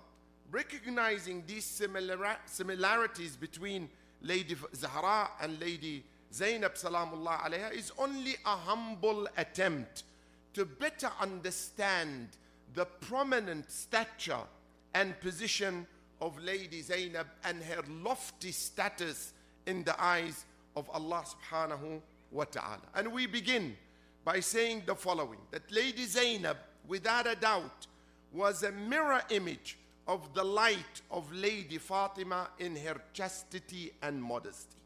recognizing 0.51 1.43
these 1.45 1.65
similarities 1.65 3.35
between 3.35 3.89
Lady 4.21 4.55
Zahra 4.75 5.29
and 5.41 5.59
Lady 5.59 6.03
Zainab 6.33 6.73
salamullah 6.73 7.37
alayha 7.43 7.71
is 7.71 7.91
only 7.97 8.35
a 8.45 8.57
humble 8.57 9.27
attempt 9.37 10.03
to 10.53 10.65
better 10.65 11.09
understand 11.21 12.27
the 12.75 12.85
prominent 12.85 13.71
stature 13.71 14.43
and 14.93 15.19
position 15.19 15.87
of 16.21 16.37
Lady 16.41 16.81
Zainab 16.81 17.27
and 17.43 17.61
her 17.63 17.81
lofty 18.03 18.51
status 18.51 19.33
in 19.65 19.83
the 19.83 20.01
eyes 20.01 20.45
of 20.75 20.89
Allah 20.89 21.23
subhanahu 21.25 22.01
wa 22.31 22.43
ta'ala. 22.43 22.81
And 22.93 23.11
we 23.11 23.25
begin 23.25 23.75
by 24.23 24.39
saying 24.39 24.83
the 24.85 24.95
following 24.95 25.39
that 25.51 25.71
Lady 25.71 26.05
Zainab, 26.05 26.57
without 26.87 27.27
a 27.27 27.35
doubt, 27.35 27.87
was 28.33 28.63
a 28.63 28.71
mirror 28.71 29.21
image 29.29 29.77
of 30.07 30.33
the 30.33 30.43
light 30.43 31.01
of 31.09 31.31
Lady 31.33 31.77
Fatima 31.77 32.49
in 32.59 32.75
her 32.75 33.01
chastity 33.13 33.91
and 34.01 34.21
modesty. 34.21 34.77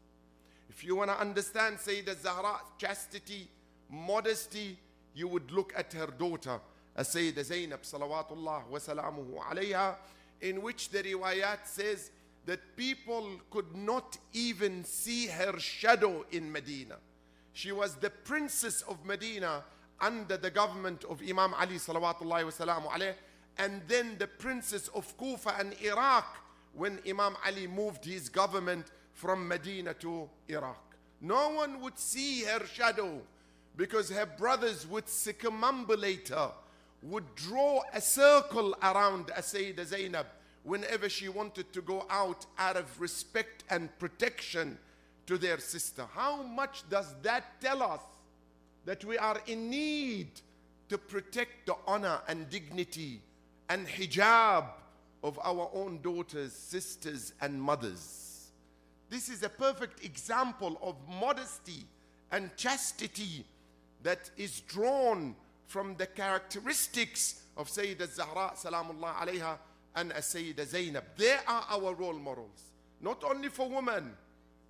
If 0.68 0.84
you 0.84 0.96
want 0.96 1.10
to 1.10 1.20
understand 1.20 1.78
Sayyidah 1.78 2.20
Zahra, 2.22 2.60
chastity, 2.78 3.48
modesty, 3.90 4.78
you 5.14 5.28
would 5.28 5.50
look 5.50 5.72
at 5.76 5.92
her 5.92 6.06
daughter, 6.06 6.60
Sayyidah 6.98 7.44
Zainab, 7.44 7.82
salawatullah 7.82 8.66
wa 8.68 8.78
salamuhu 8.78 9.38
alayha, 9.50 9.96
in 10.40 10.60
which 10.62 10.90
the 10.90 11.02
riwayat 11.02 11.66
says 11.66 12.10
that 12.46 12.76
people 12.76 13.40
could 13.50 13.74
not 13.76 14.18
even 14.32 14.84
see 14.84 15.26
her 15.26 15.58
shadow 15.58 16.24
in 16.32 16.50
Medina. 16.50 16.96
She 17.52 17.72
was 17.72 17.96
the 17.96 18.10
princess 18.10 18.82
of 18.82 19.04
Medina 19.04 19.64
under 20.00 20.36
the 20.36 20.50
government 20.50 21.04
of 21.04 21.20
Imam 21.26 21.54
Ali 21.54 21.76
salawatullahi 21.76 22.44
wasalamu 22.44 22.88
alayh, 22.90 23.14
and 23.58 23.82
then 23.86 24.16
the 24.18 24.26
princess 24.26 24.88
of 24.88 25.16
Kufa 25.18 25.56
and 25.58 25.74
Iraq 25.82 26.38
when 26.74 26.98
Imam 27.06 27.36
Ali 27.44 27.66
moved 27.66 28.04
his 28.04 28.28
government 28.28 28.86
from 29.12 29.46
Medina 29.46 29.92
to 29.94 30.28
Iraq. 30.48 30.96
No 31.20 31.50
one 31.50 31.80
would 31.82 31.98
see 31.98 32.44
her 32.44 32.64
shadow 32.66 33.20
because 33.76 34.08
her 34.10 34.26
brothers 34.26 34.86
would 34.86 35.06
circumambulate 35.06 36.28
her, 36.30 36.52
would 37.02 37.34
draw 37.34 37.82
a 37.94 38.00
circle 38.00 38.74
around 38.82 39.26
Sayyidah 39.26 39.86
Zainab 39.86 40.26
whenever 40.62 41.08
she 41.08 41.28
wanted 41.28 41.72
to 41.72 41.80
go 41.80 42.04
out 42.10 42.44
out 42.58 42.76
of 42.76 43.00
respect 43.00 43.64
and 43.70 43.96
protection 43.98 44.78
to 45.26 45.38
their 45.38 45.58
sister. 45.58 46.04
How 46.12 46.42
much 46.42 46.88
does 46.90 47.14
that 47.22 47.60
tell 47.60 47.82
us 47.82 48.00
that 48.84 49.04
we 49.04 49.16
are 49.16 49.40
in 49.46 49.70
need 49.70 50.28
to 50.88 50.98
protect 50.98 51.66
the 51.66 51.76
honor 51.86 52.20
and 52.28 52.48
dignity 52.50 53.22
and 53.68 53.86
hijab 53.86 54.66
of 55.22 55.38
our 55.42 55.70
own 55.72 56.00
daughters, 56.02 56.52
sisters, 56.52 57.32
and 57.40 57.60
mothers? 57.60 58.50
This 59.08 59.28
is 59.28 59.42
a 59.42 59.48
perfect 59.48 60.04
example 60.04 60.78
of 60.82 60.96
modesty 61.08 61.84
and 62.30 62.54
chastity 62.56 63.44
that 64.02 64.30
is 64.36 64.60
drawn 64.60 65.34
from 65.70 65.94
the 65.98 66.06
characteristics 66.06 67.42
of 67.56 67.68
Sayyidah 67.68 68.12
Zahra 68.12 68.50
salamullah 68.56 69.14
alayha 69.22 69.56
and 69.94 70.10
Sayyida 70.10 70.66
Zainab. 70.66 71.04
They 71.16 71.36
are 71.46 71.64
our 71.70 71.94
role 71.94 72.18
models, 72.18 72.72
not 73.00 73.22
only 73.22 73.50
for 73.50 73.68
women, 73.70 74.10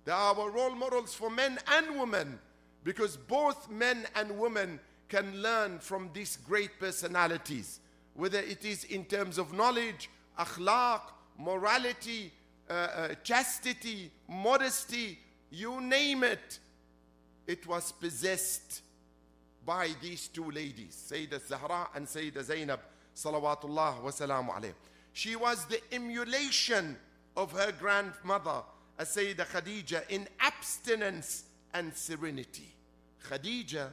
they 0.05 0.11
are 0.11 0.35
our 0.35 0.51
role 0.51 0.75
models 0.75 1.15
for 1.15 1.31
men 1.31 1.57
and 1.75 1.99
women, 1.99 2.37
because 2.83 3.17
both 3.17 3.67
men 3.71 4.05
and 4.15 4.37
women 4.37 4.79
can 5.09 5.41
learn 5.41 5.79
from 5.79 6.11
these 6.13 6.37
great 6.47 6.79
personalities, 6.79 7.79
whether 8.13 8.39
it 8.39 8.63
is 8.63 8.83
in 8.83 9.03
terms 9.05 9.39
of 9.39 9.53
knowledge, 9.53 10.07
akhlaq, 10.37 11.01
morality, 11.39 12.31
uh, 12.69 12.73
uh, 12.73 13.07
chastity, 13.23 14.11
modesty, 14.29 15.17
you 15.49 15.81
name 15.81 16.23
it. 16.23 16.59
It 17.47 17.65
was 17.65 17.91
possessed 17.91 18.83
by 19.65 19.89
these 20.01 20.27
two 20.27 20.49
ladies, 20.49 21.09
Sayyidah 21.11 21.47
Zahra 21.47 21.89
and 21.95 22.07
Sayyidah 22.07 22.43
Zainab, 22.43 22.79
salawatullah 23.15 24.01
wa 24.01 24.09
salamu. 24.09 24.73
She 25.13 25.35
was 25.35 25.65
the 25.65 25.81
emulation 25.93 26.97
of 27.35 27.51
her 27.51 27.71
grandmother, 27.71 28.63
Sayyidah 28.99 29.47
Khadija, 29.47 30.09
in 30.09 30.27
abstinence 30.39 31.45
and 31.73 31.93
serenity. 31.93 32.73
Khadija, 33.27 33.89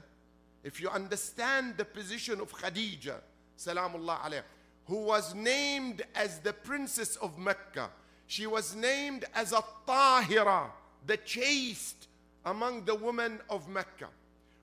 if 0.64 0.80
you 0.80 0.88
understand 0.88 1.76
the 1.76 1.84
position 1.84 2.40
of 2.40 2.52
Khadija, 2.52 3.16
salamullah 3.58 4.20
alayha, 4.20 4.42
who 4.86 5.04
was 5.04 5.34
named 5.34 6.02
as 6.14 6.38
the 6.40 6.52
princess 6.52 7.16
of 7.16 7.38
Mecca, 7.38 7.90
she 8.26 8.46
was 8.46 8.74
named 8.74 9.24
as 9.34 9.52
a 9.52 9.62
tahira, 9.86 10.66
the 11.06 11.16
chaste 11.18 12.08
among 12.44 12.84
the 12.84 12.94
women 12.94 13.40
of 13.50 13.68
Mecca. 13.68 14.08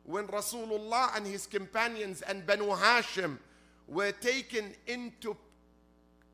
When 0.05 0.27
Rasulullah 0.27 1.17
and 1.17 1.25
his 1.25 1.47
companions 1.47 2.21
and 2.21 2.45
Banu 2.45 2.69
Hashim 2.69 3.37
were 3.87 4.11
taken 4.11 4.73
into 4.87 5.35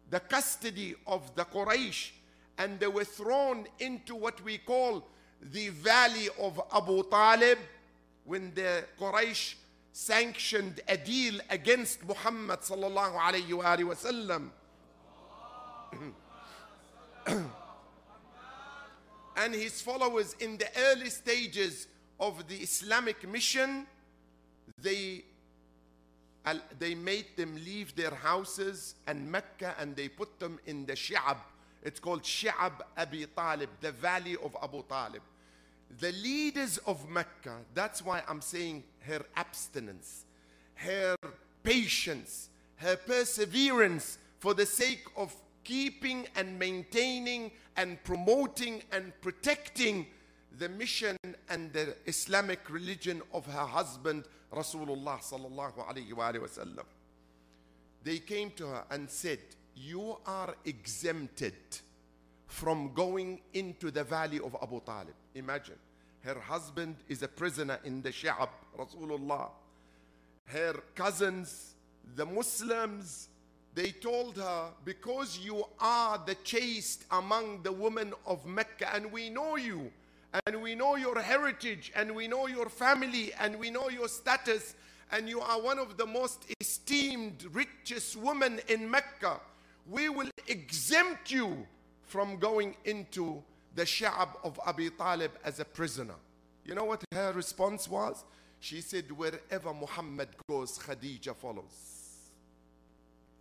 the 0.09 0.19
custody 0.19 0.95
of 1.07 1.33
the 1.35 1.45
Quraysh 1.45 2.11
and 2.57 2.79
they 2.79 2.87
were 2.87 3.05
thrown 3.05 3.65
into 3.79 4.13
what 4.13 4.43
we 4.43 4.57
call 4.57 5.07
the 5.41 5.69
valley 5.69 6.27
of 6.39 6.61
Abu 6.73 7.03
Talib 7.09 7.57
when 8.25 8.53
the 8.53 8.83
Quraysh 8.99 9.55
sanctioned 9.93 10.81
a 10.87 10.97
deal 10.97 11.39
against 11.49 12.05
Muhammad 12.05 12.59
sallallahu 12.61 13.17
alayhi 13.17 13.53
wa 13.53 13.95
sallam. 13.95 14.49
and 19.37 19.53
his 19.53 19.81
followers 19.81 20.35
in 20.39 20.57
the 20.57 20.67
early 20.89 21.09
stages 21.09 21.87
of 22.21 22.47
the 22.47 22.55
Islamic 22.55 23.27
mission, 23.27 23.87
they 24.81 25.25
they 26.79 26.95
made 26.95 27.25
them 27.35 27.53
leave 27.65 27.95
their 27.95 28.11
houses 28.15 28.95
and 29.05 29.31
Mecca 29.31 29.75
and 29.79 29.95
they 29.95 30.07
put 30.07 30.39
them 30.39 30.59
in 30.65 30.85
the 30.85 30.93
Shi'ab. 30.93 31.37
It's 31.83 31.99
called 31.99 32.23
Shi'ab 32.23 32.73
Abi 32.97 33.25
Talib, 33.35 33.69
the 33.79 33.91
valley 33.91 34.37
of 34.43 34.55
Abu 34.61 34.83
Talib. 34.87 35.21
The 35.99 36.11
leaders 36.13 36.77
of 36.79 37.07
Mecca, 37.09 37.57
that's 37.75 38.03
why 38.03 38.23
I'm 38.27 38.41
saying 38.41 38.83
her 39.01 39.21
abstinence, 39.35 40.25
her 40.75 41.15
patience, 41.63 42.49
her 42.77 42.95
perseverance 42.95 44.17
for 44.39 44.53
the 44.55 44.65
sake 44.65 45.05
of 45.15 45.35
keeping 45.63 46.27
and 46.35 46.57
maintaining 46.57 47.51
and 47.77 48.03
promoting 48.03 48.81
and 48.91 49.11
protecting 49.21 50.07
the 50.57 50.69
mission 50.69 51.17
and 51.51 51.73
the 51.73 51.95
Islamic 52.05 52.69
religion 52.69 53.21
of 53.33 53.45
her 53.45 53.65
husband 53.65 54.23
Rasulullah 54.53 55.19
sallallahu 55.19 55.85
alayhi 55.87 56.13
wa 56.13 56.31
sallam. 56.31 56.85
They 58.03 58.19
came 58.19 58.51
to 58.51 58.67
her 58.67 58.83
and 58.89 59.09
said, 59.09 59.39
You 59.75 60.17
are 60.25 60.55
exempted 60.65 61.53
from 62.47 62.93
going 62.93 63.41
into 63.53 63.91
the 63.91 64.03
valley 64.03 64.39
of 64.39 64.55
Abu 64.61 64.81
Talib. 64.81 65.13
Imagine, 65.35 65.75
her 66.21 66.39
husband 66.39 66.95
is 67.07 67.21
a 67.21 67.27
prisoner 67.27 67.79
in 67.83 68.01
the 68.01 68.09
Shi'ab, 68.09 68.49
Rasulullah. 68.77 69.49
Her 70.45 70.73
cousins, 70.95 71.75
the 72.15 72.25
Muslims, 72.25 73.29
they 73.73 73.91
told 73.91 74.37
her, 74.37 74.71
Because 74.83 75.39
you 75.39 75.63
are 75.79 76.21
the 76.25 76.35
chaste 76.43 77.05
among 77.11 77.63
the 77.63 77.71
women 77.71 78.13
of 78.25 78.45
Mecca, 78.45 78.93
and 78.95 79.11
we 79.11 79.29
know 79.29 79.55
you, 79.55 79.91
and 80.45 80.61
we 80.61 80.75
know 80.75 80.95
your 80.95 81.19
heritage 81.19 81.91
and 81.95 82.15
we 82.15 82.27
know 82.27 82.47
your 82.47 82.69
family 82.69 83.33
and 83.39 83.57
we 83.59 83.69
know 83.69 83.89
your 83.89 84.07
status 84.07 84.75
and 85.11 85.27
you 85.27 85.41
are 85.41 85.61
one 85.61 85.77
of 85.77 85.97
the 85.97 86.05
most 86.05 86.45
esteemed, 86.61 87.45
richest 87.51 88.15
women 88.15 88.61
in 88.69 88.89
Mecca, 88.89 89.41
we 89.89 90.07
will 90.07 90.29
exempt 90.47 91.31
you 91.31 91.67
from 92.03 92.37
going 92.37 92.75
into 92.85 93.43
the 93.75 93.83
Sha'ab 93.83 94.29
of 94.43 94.59
Abi 94.65 94.89
Talib 94.91 95.31
as 95.43 95.59
a 95.59 95.65
prisoner. 95.65 96.15
You 96.65 96.75
know 96.75 96.85
what 96.85 97.03
her 97.13 97.33
response 97.33 97.89
was? 97.89 98.23
She 98.59 98.79
said, 98.79 99.11
Wherever 99.11 99.73
Muhammad 99.73 100.29
goes, 100.49 100.77
Khadija 100.77 101.35
follows. 101.35 102.01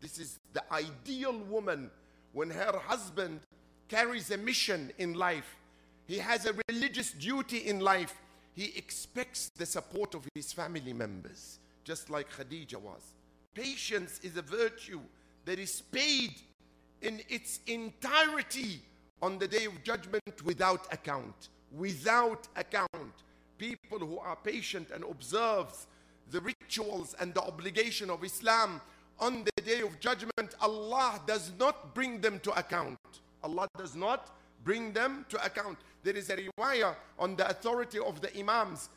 This 0.01 0.19
is 0.19 0.39
the 0.53 0.63
ideal 0.73 1.39
woman 1.39 1.91
when 2.33 2.51
her 2.51 2.79
husband 2.87 3.41
carries 3.89 4.31
a 4.31 4.39
mission 4.39 4.93
in 4.99 5.15
life 5.15 5.57
he 6.11 6.19
has 6.19 6.45
a 6.45 6.55
religious 6.69 7.13
duty 7.13 7.59
in 7.59 7.79
life. 7.79 8.21
He 8.57 8.73
expects 8.77 9.49
the 9.57 9.65
support 9.65 10.17
of 10.17 10.27
his 10.35 10.53
family 10.53 10.93
members, 10.93 11.61
just 11.85 12.11
like 12.11 12.27
Khadija 12.33 12.81
was. 12.81 13.15
Patience 13.55 14.19
is 14.25 14.37
a 14.37 14.43
virtue 14.43 14.99
that 15.45 15.61
is 15.61 15.83
paid 15.83 16.35
in 17.01 17.21
its 17.29 17.61
entirety 17.69 18.83
on 19.23 19.39
the 19.39 19.47
day 19.47 19.67
of 19.67 19.85
judgment 19.85 20.45
without 20.45 20.93
account. 20.93 21.49
Without 21.71 22.49
account. 22.57 23.15
People 23.57 24.01
who 24.01 24.19
are 24.19 24.35
patient 24.35 24.89
and 24.93 25.05
observe 25.05 25.69
the 26.33 26.41
rituals 26.41 27.15
and 27.21 27.33
the 27.35 27.43
obligation 27.43 28.11
of 28.11 28.25
Islam 28.25 28.81
on 29.21 29.45
the 29.45 29.63
day 29.63 29.81
of 29.83 30.01
judgment, 30.01 30.57
Allah 30.61 31.21
does 31.25 31.53
not 31.57 31.95
bring 31.95 32.21
them 32.21 32.41
to 32.41 32.51
account. 32.59 32.99
Allah 33.45 33.69
does 33.79 33.95
not 33.95 34.40
bring 34.65 34.93
them 34.93 35.27
to 35.29 35.45
account. 35.45 35.79
There 36.03 36.17
is 36.17 36.31
a 36.31 36.37
riwayah 36.37 36.95
on 37.19 37.37
the 37.37 37.49
authority 37.49 37.99
of 37.99 38.21
the 38.21 38.37
Imams, 38.39 38.89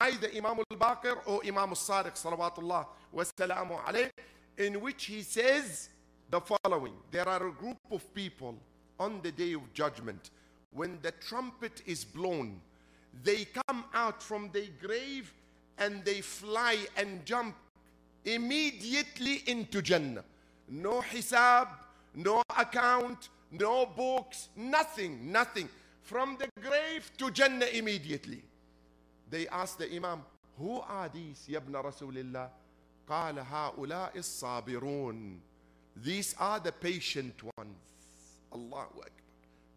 either 0.00 0.28
Imam 0.34 0.58
al-Baqir 0.70 1.16
or 1.26 1.40
Imam 1.44 1.70
al-Sadiq, 1.70 2.14
salawatullah 2.14 2.86
wa 3.12 3.24
in 4.58 4.80
which 4.80 5.06
he 5.06 5.22
says 5.22 5.88
the 6.30 6.40
following. 6.40 6.94
There 7.10 7.28
are 7.28 7.48
a 7.48 7.52
group 7.52 7.78
of 7.90 8.14
people 8.14 8.56
on 8.98 9.20
the 9.22 9.32
day 9.32 9.54
of 9.54 9.72
judgment, 9.74 10.30
when 10.72 10.98
the 11.02 11.12
trumpet 11.12 11.82
is 11.86 12.04
blown, 12.04 12.60
they 13.24 13.46
come 13.66 13.84
out 13.92 14.22
from 14.22 14.50
their 14.52 14.68
grave 14.80 15.32
and 15.78 16.04
they 16.04 16.20
fly 16.20 16.78
and 16.96 17.24
jump 17.26 17.54
immediately 18.24 19.42
into 19.46 19.82
Jannah. 19.82 20.24
No 20.68 21.00
hisab, 21.00 21.68
no 22.14 22.42
account, 22.56 23.28
no 23.51 23.85
books, 23.85 24.49
nothing, 24.55 25.31
nothing. 25.31 25.69
from 26.07 26.37
the 26.39 26.47
grave 26.61 27.11
to 27.17 27.29
Jannah 27.31 27.65
immediately. 27.65 28.41
They 29.29 29.45
asked 29.49 29.77
the 29.79 29.93
Imam, 29.93 30.23
Who 30.57 30.79
are 30.79 31.09
these, 31.09 31.45
Yabna 31.49 31.83
Rasulillah? 31.83 32.49
قال 33.07 33.45
هؤلاء 33.45 34.15
الصابرون 34.15 35.39
These 35.97 36.35
are 36.39 36.59
the 36.61 36.71
patient 36.71 37.35
ones. 37.57 37.77
Allahu 38.53 38.99
Akbar. 38.99 39.09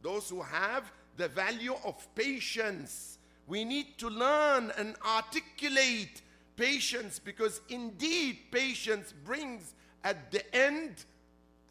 Those 0.03 0.29
who 0.31 0.43
have 0.43 0.91
the 1.17 1.29
value 1.29 1.75
of 1.85 1.97
patience. 2.15 3.19
We 3.47 3.65
need 3.65 3.99
to 3.99 4.09
learn 4.09 4.73
and 4.79 4.95
articulate 5.05 6.23
patience 6.57 7.19
because 7.19 7.61
indeed 7.69 8.39
patience 8.53 9.13
brings 9.25 9.75
at 10.05 10.31
the 10.31 10.43
end 10.55 11.05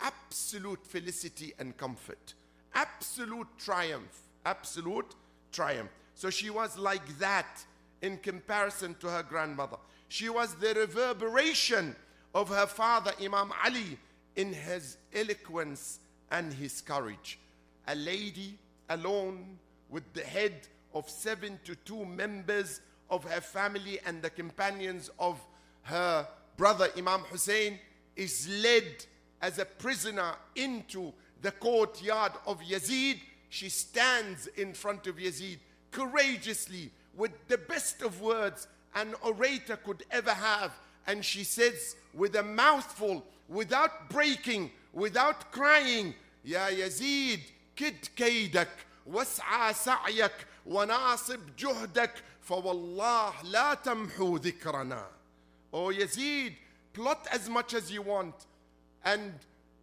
absolute 0.00 0.84
felicity 0.86 1.52
and 1.58 1.76
comfort, 1.76 2.34
absolute 2.74 3.48
triumph, 3.58 4.20
absolute 4.44 5.14
triumph. 5.52 5.90
So 6.14 6.30
she 6.30 6.50
was 6.50 6.78
like 6.78 7.18
that 7.18 7.64
in 8.02 8.18
comparison 8.18 8.94
to 9.00 9.08
her 9.08 9.22
grandmother. 9.22 9.76
She 10.08 10.28
was 10.28 10.54
the 10.54 10.74
reverberation 10.74 11.96
of 12.34 12.48
her 12.48 12.66
father, 12.66 13.12
Imam 13.20 13.52
Ali, 13.64 13.98
in 14.36 14.52
his 14.52 14.96
eloquence 15.14 16.00
and 16.30 16.52
his 16.52 16.80
courage. 16.80 17.38
A 17.88 17.94
lady 17.94 18.58
alone 18.88 19.58
with 19.88 20.12
the 20.12 20.22
head 20.22 20.66
of 20.92 21.08
72 21.08 22.04
members 22.04 22.80
of 23.10 23.24
her 23.24 23.40
family 23.40 23.98
and 24.06 24.22
the 24.22 24.30
companions 24.30 25.10
of 25.18 25.40
her 25.82 26.26
brother 26.56 26.88
Imam 26.96 27.20
Hussein 27.20 27.78
is 28.16 28.48
led 28.62 29.04
as 29.41 29.59
a 29.59 29.65
prisoner 29.65 30.33
into 30.55 31.13
the 31.41 31.51
courtyard 31.51 32.33
of 32.45 32.59
Yazid. 32.61 33.19
She 33.49 33.69
stands 33.69 34.47
in 34.57 34.73
front 34.73 35.07
of 35.07 35.15
Yazid 35.15 35.59
courageously 35.91 36.91
with 37.15 37.31
the 37.47 37.57
best 37.57 38.01
of 38.01 38.21
words 38.21 38.67
an 38.95 39.15
orator 39.21 39.77
could 39.77 40.03
ever 40.11 40.33
have. 40.33 40.71
And 41.07 41.23
she 41.23 41.43
says 41.43 41.95
with 42.13 42.35
a 42.35 42.43
mouthful, 42.43 43.25
without 43.47 44.09
breaking, 44.09 44.71
without 44.93 45.51
crying, 45.51 46.13
يا 46.45 46.69
يزيد 46.69 47.41
كد 47.75 48.07
كيدك 48.15 48.69
واسعى 49.07 49.73
سعيك 49.73 50.45
وناصب 50.65 51.55
جهدك 51.57 52.13
فوالله 52.41 53.43
لا 53.43 53.73
تمحو 53.73 54.37
ذكرنا. 54.37 55.05
Oh 55.73 55.87
Yazid, 55.87 56.53
plot 56.93 57.27
as 57.31 57.49
much 57.49 57.73
as 57.73 57.91
you 57.91 58.01
want 58.01 58.35
and 59.04 59.32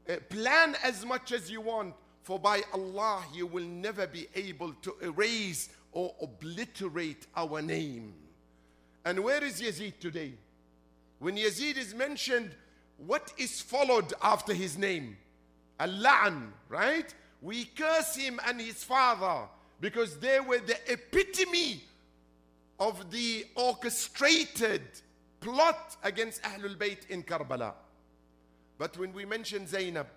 uh, 0.10 0.15
plan 0.29 0.75
as 0.84 1.05
much 1.05 1.31
as 1.31 1.49
you 1.49 1.62
want, 1.62 1.93
for 2.23 2.39
by 2.39 2.62
Allah 2.73 3.23
you 3.34 3.47
will 3.47 3.63
never 3.65 4.07
be 4.07 4.27
able 4.36 4.73
to 4.81 4.95
erase 5.01 5.69
or 5.91 6.13
obliterate 6.21 7.27
our 7.36 7.62
name. 7.62 8.13
And 9.05 9.23
where 9.23 9.43
is 9.43 9.62
Yazid 9.62 9.99
today? 9.99 10.34
When 11.19 11.36
Yazid 11.36 11.77
is 11.77 11.93
mentioned, 11.93 12.51
what 12.97 13.34
is 13.38 13.62
followed 13.62 14.13
after 14.21 14.53
his 14.53 14.77
name? 14.77 15.17
Al-La'an, 15.79 16.49
right? 16.69 17.13
We 17.41 17.65
curse 17.65 18.15
him 18.15 18.39
and 18.47 18.62
his 18.62 18.84
father 18.84 19.47
because 19.79 20.17
they 20.19 20.39
were 20.39 20.60
the 20.60 20.77
epitome 20.91 21.81
of 22.79 23.12
the 23.12 23.45
orchestrated 23.55 24.81
plot 25.39 25.97
against 26.03 26.41
Ahlul 26.43 26.75
Bayt 26.75 27.10
in 27.10 27.23
Karbala. 27.23 27.73
But 28.81 28.97
when 28.97 29.13
we 29.13 29.25
mention 29.25 29.67
Zainab, 29.67 30.07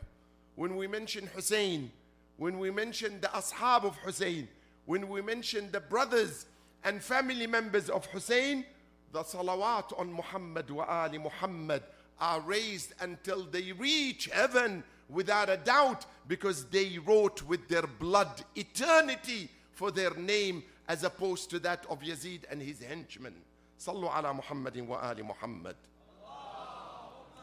when 0.55 0.77
we 0.77 0.87
mention 0.87 1.27
Hussein, 1.35 1.93
when 2.39 2.59
we 2.59 2.71
mention 2.71 3.21
the 3.21 3.27
Ashab 3.27 3.85
of 3.85 3.95
Hussein, 3.99 4.49
when 4.87 5.11
we 5.11 5.21
mention 5.21 5.71
the 5.71 5.81
brothers 5.81 6.47
and 6.83 7.03
family 7.03 7.47
members 7.47 7.91
of 7.91 8.07
Hussein, 8.07 8.65
the 9.13 9.19
salawat 9.23 9.93
on 10.01 10.11
Muhammad 10.11 10.71
wa 10.71 10.87
Ali 10.89 11.19
Muhammad 11.19 11.83
are 12.19 12.41
raised 12.41 12.95
until 13.01 13.43
they 13.45 13.73
reach 13.73 14.31
heaven 14.33 14.83
without 15.11 15.51
a 15.51 15.59
doubt 15.59 16.07
because 16.27 16.65
they 16.65 16.99
wrote 17.05 17.43
with 17.43 17.69
their 17.69 17.87
blood 17.87 18.45
eternity 18.57 19.51
for 19.73 19.91
their 19.91 20.15
name 20.15 20.63
as 20.89 21.05
opposed 21.05 21.51
to 21.51 21.59
that 21.59 21.85
of 21.91 22.01
Yazid 22.01 22.45
and 22.51 22.63
his 22.63 22.81
henchmen. 22.81 23.35
Sallu 23.79 24.05
ala 24.05 24.33
Muhammadin 24.33 24.87
wa 24.87 25.01
Ali 25.03 25.23
Muhammad. 25.23 25.77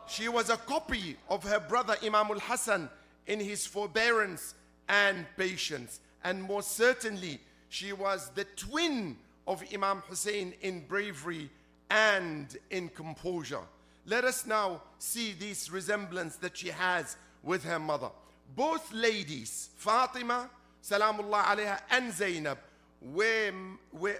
she 0.08 0.30
was 0.30 0.50
a 0.50 0.58
copy 0.58 1.18
of 1.30 1.44
her 1.44 1.60
brother 1.60 1.96
Imam 2.04 2.28
al 2.32 2.40
Hassan 2.40 2.90
in 3.26 3.40
his 3.40 3.66
forbearance 3.66 4.56
and 4.88 5.26
patience. 5.38 6.00
And 6.24 6.44
most 6.44 6.72
certainly, 6.72 7.40
she 7.70 7.94
was 7.94 8.30
the 8.36 8.46
twin 8.56 9.18
of 9.48 9.64
Imam 9.74 10.04
Hussein 10.08 10.54
in 10.62 10.86
bravery 10.88 11.50
and 11.90 12.56
in 12.70 12.90
composure. 12.90 13.62
Let 14.06 14.24
us 14.24 14.46
now 14.46 14.82
see 15.00 15.34
this 15.34 15.70
resemblance 15.70 16.38
that 16.38 16.58
she 16.58 16.70
has 16.70 17.18
with 17.44 17.64
her 17.66 17.80
mother. 17.80 18.10
Both 18.56 18.94
ladies, 18.94 19.70
Fatima, 19.76 20.50
Salamullah 20.82 21.44
alayha, 21.44 21.80
and 21.92 22.14
Zainab, 22.14 22.58
were, 23.02 23.52
were, 23.92 24.18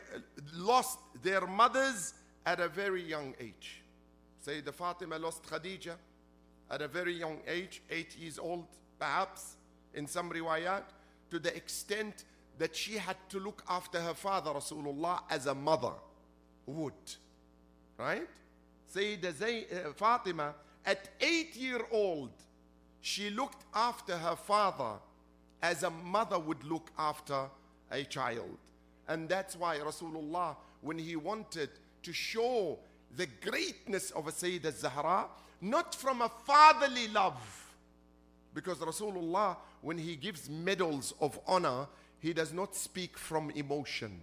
lost 0.54 1.00
their 1.24 1.48
mothers 1.48 2.14
at 2.46 2.60
a 2.60 2.68
very 2.68 3.04
young 3.04 3.34
age. 3.40 3.82
Sayyidah 4.46 4.74
Fatima 4.74 5.18
lost 5.18 5.44
Khadija 5.44 5.96
at 6.70 6.82
a 6.82 6.88
very 6.88 7.14
young 7.14 7.40
age, 7.48 7.82
eight 7.90 8.18
years 8.18 8.40
old, 8.40 8.68
perhaps, 9.00 9.56
in 9.94 10.08
some 10.08 10.30
riwayat, 10.30 10.84
to 11.32 11.40
the 11.40 11.56
extent 11.56 12.26
that 12.58 12.76
she 12.76 12.94
had 12.94 13.18
to 13.30 13.40
look 13.40 13.64
after 13.70 14.00
her 14.02 14.14
father, 14.14 14.52
Rasulullah, 14.52 15.22
as 15.30 15.46
a 15.46 15.56
mother 15.56 15.94
would. 16.66 16.94
Right? 17.98 18.28
Sayyidah 18.94 19.34
Zay, 19.34 19.66
uh, 19.66 19.94
Fatima, 19.94 20.54
at 20.86 21.10
eight 21.22 21.56
year 21.56 21.82
old, 21.92 22.32
she 23.02 23.30
looked 23.30 23.64
after 23.74 24.18
her 24.18 24.36
father 24.36 25.00
as 25.62 25.84
a 25.84 25.90
mother 25.90 26.40
would 26.40 26.64
look 26.64 26.92
after 26.98 27.46
a 27.92 28.04
child. 28.04 28.58
And 29.08 29.28
that's 29.30 29.56
why 29.56 29.78
Rasulullah, 29.78 30.56
when 30.82 30.98
he 30.98 31.16
wanted 31.16 31.70
to 32.04 32.14
show 32.14 32.80
the 33.17 33.27
greatness 33.41 34.11
of 34.13 34.29
a 34.29 34.33
Sayyidah 34.33 34.73
Zahra, 34.73 35.27
not 35.61 35.95
from 35.95 36.23
a 36.23 36.29
fatherly 36.29 37.09
love, 37.09 37.37
because 38.55 38.79
Rasulullah, 38.79 39.57
when 39.81 39.99
he 39.99 40.17
gives 40.17 40.49
medals 40.49 41.15
of 41.21 41.39
honor, 41.47 41.87
he 42.21 42.33
does 42.33 42.53
not 42.53 42.75
speak 42.75 43.19
from 43.19 43.51
emotion. 43.51 44.21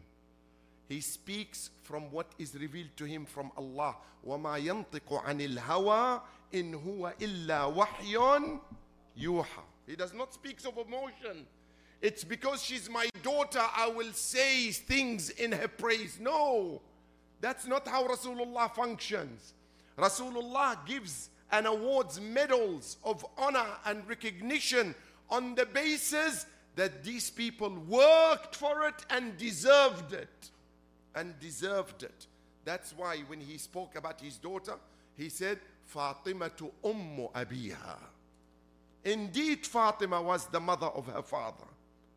He 0.88 1.01
speaks 1.01 1.69
from 1.84 2.12
what 2.12 2.27
is 2.39 2.55
revealed 2.55 2.95
to 2.97 3.05
him 3.05 3.25
from 3.25 3.51
Allah. 3.58 3.95
وَمَا 4.25 4.60
يَنطِقُ 4.60 5.23
عَنِ 5.23 5.58
الْهَوَىٰ 5.58 6.21
إِنْ 6.53 6.84
هُوَ 6.84 7.13
إِلَّا 7.17 7.75
وَحْيٌ 7.75 8.60
يُوحَى 9.17 9.63
He 9.86 9.95
does 9.95 10.13
not 10.13 10.34
speak 10.34 10.58
of 10.65 10.77
emotion. 10.77 11.45
It's 12.01 12.23
because 12.23 12.63
she's 12.63 12.89
my 12.89 13.10
daughter, 13.21 13.62
I 13.62 13.89
will 13.89 14.13
say 14.13 14.71
things 14.71 15.29
in 15.32 15.51
her 15.51 15.67
praise. 15.67 16.17
No, 16.19 16.82
that's 17.44 17.66
not 17.66 17.87
how 17.87 18.09
Rasulullah 18.09 18.74
functions. 18.74 19.52
Rasulullah 19.98 20.78
gives 20.87 21.28
and 21.52 21.66
awards 21.66 22.18
medals 22.18 22.96
of 23.04 23.22
honor 23.37 23.66
and 23.85 24.09
recognition 24.09 24.94
on 25.28 25.54
the 25.54 25.66
basis 25.66 26.46
that 26.74 27.04
these 27.04 27.28
people 27.28 27.68
worked 27.87 28.57
for 28.57 28.88
it 28.88 28.94
and 29.11 29.37
deserved 29.37 30.14
it. 30.14 30.50
And 31.14 31.38
deserved 31.38 32.02
it. 32.02 32.26
That's 32.64 32.94
why 32.96 33.18
when 33.26 33.40
he 33.40 33.59
spoke 33.59 33.94
about 33.94 34.22
his 34.22 34.38
daughter, 34.38 34.76
he 35.14 35.28
said, 35.28 35.59
Fatima 35.85 36.48
to 36.48 36.72
Ummu 36.83 37.30
Abiha. 37.33 37.98
Indeed, 39.04 39.66
Fatima 39.66 40.22
was 40.22 40.46
the 40.46 40.61
mother 40.61 40.87
of 40.87 41.07
her 41.09 41.22
father. 41.22 41.66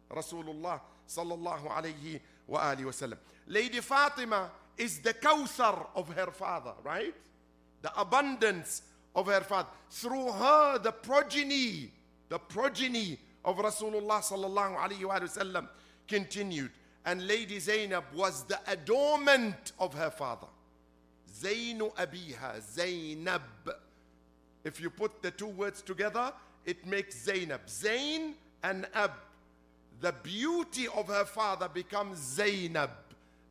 Rasulullah 0.09 0.79
sallallahu 1.05 1.67
alayhi 1.67 2.21
wa. 2.47 2.73
Lady 3.45 3.81
Fatima 3.81 4.49
is 4.77 4.99
the 4.99 5.13
kawthar 5.13 5.87
of 5.95 6.09
her 6.09 6.31
father, 6.31 6.73
right? 6.83 7.13
The 7.81 7.99
abundance 7.99 8.83
of 9.15 9.27
her 9.27 9.41
father. 9.41 9.69
Through 9.89 10.31
her, 10.31 10.77
the 10.79 10.91
progeny, 10.91 11.91
the 12.29 12.39
progeny 12.39 13.19
of 13.43 13.57
Rasulullah 13.57 14.21
sallallahu 14.21 14.77
alayhi 14.77 15.05
wa 15.05 15.19
sallam 15.19 15.67
continued. 16.07 16.71
And 17.05 17.25
Lady 17.25 17.59
Zainab 17.59 18.03
was 18.13 18.43
the 18.43 18.59
adornment 18.67 19.71
of 19.79 19.93
her 19.93 20.09
father. 20.09 20.47
Zainu 21.41 21.93
Abiha, 21.95 22.61
Zainab. 22.61 23.41
If 24.63 24.81
you 24.81 24.89
put 24.89 25.21
the 25.21 25.31
two 25.31 25.47
words 25.47 25.81
together, 25.81 26.33
it 26.65 26.85
makes 26.85 27.17
Zainab. 27.23 27.69
Zain 27.69 28.35
and 28.63 28.87
Ab. 28.93 29.11
The 30.01 30.11
beauty 30.11 30.87
of 30.89 31.07
her 31.07 31.25
father 31.25 31.69
becomes 31.69 32.19
Zainab. 32.19 32.89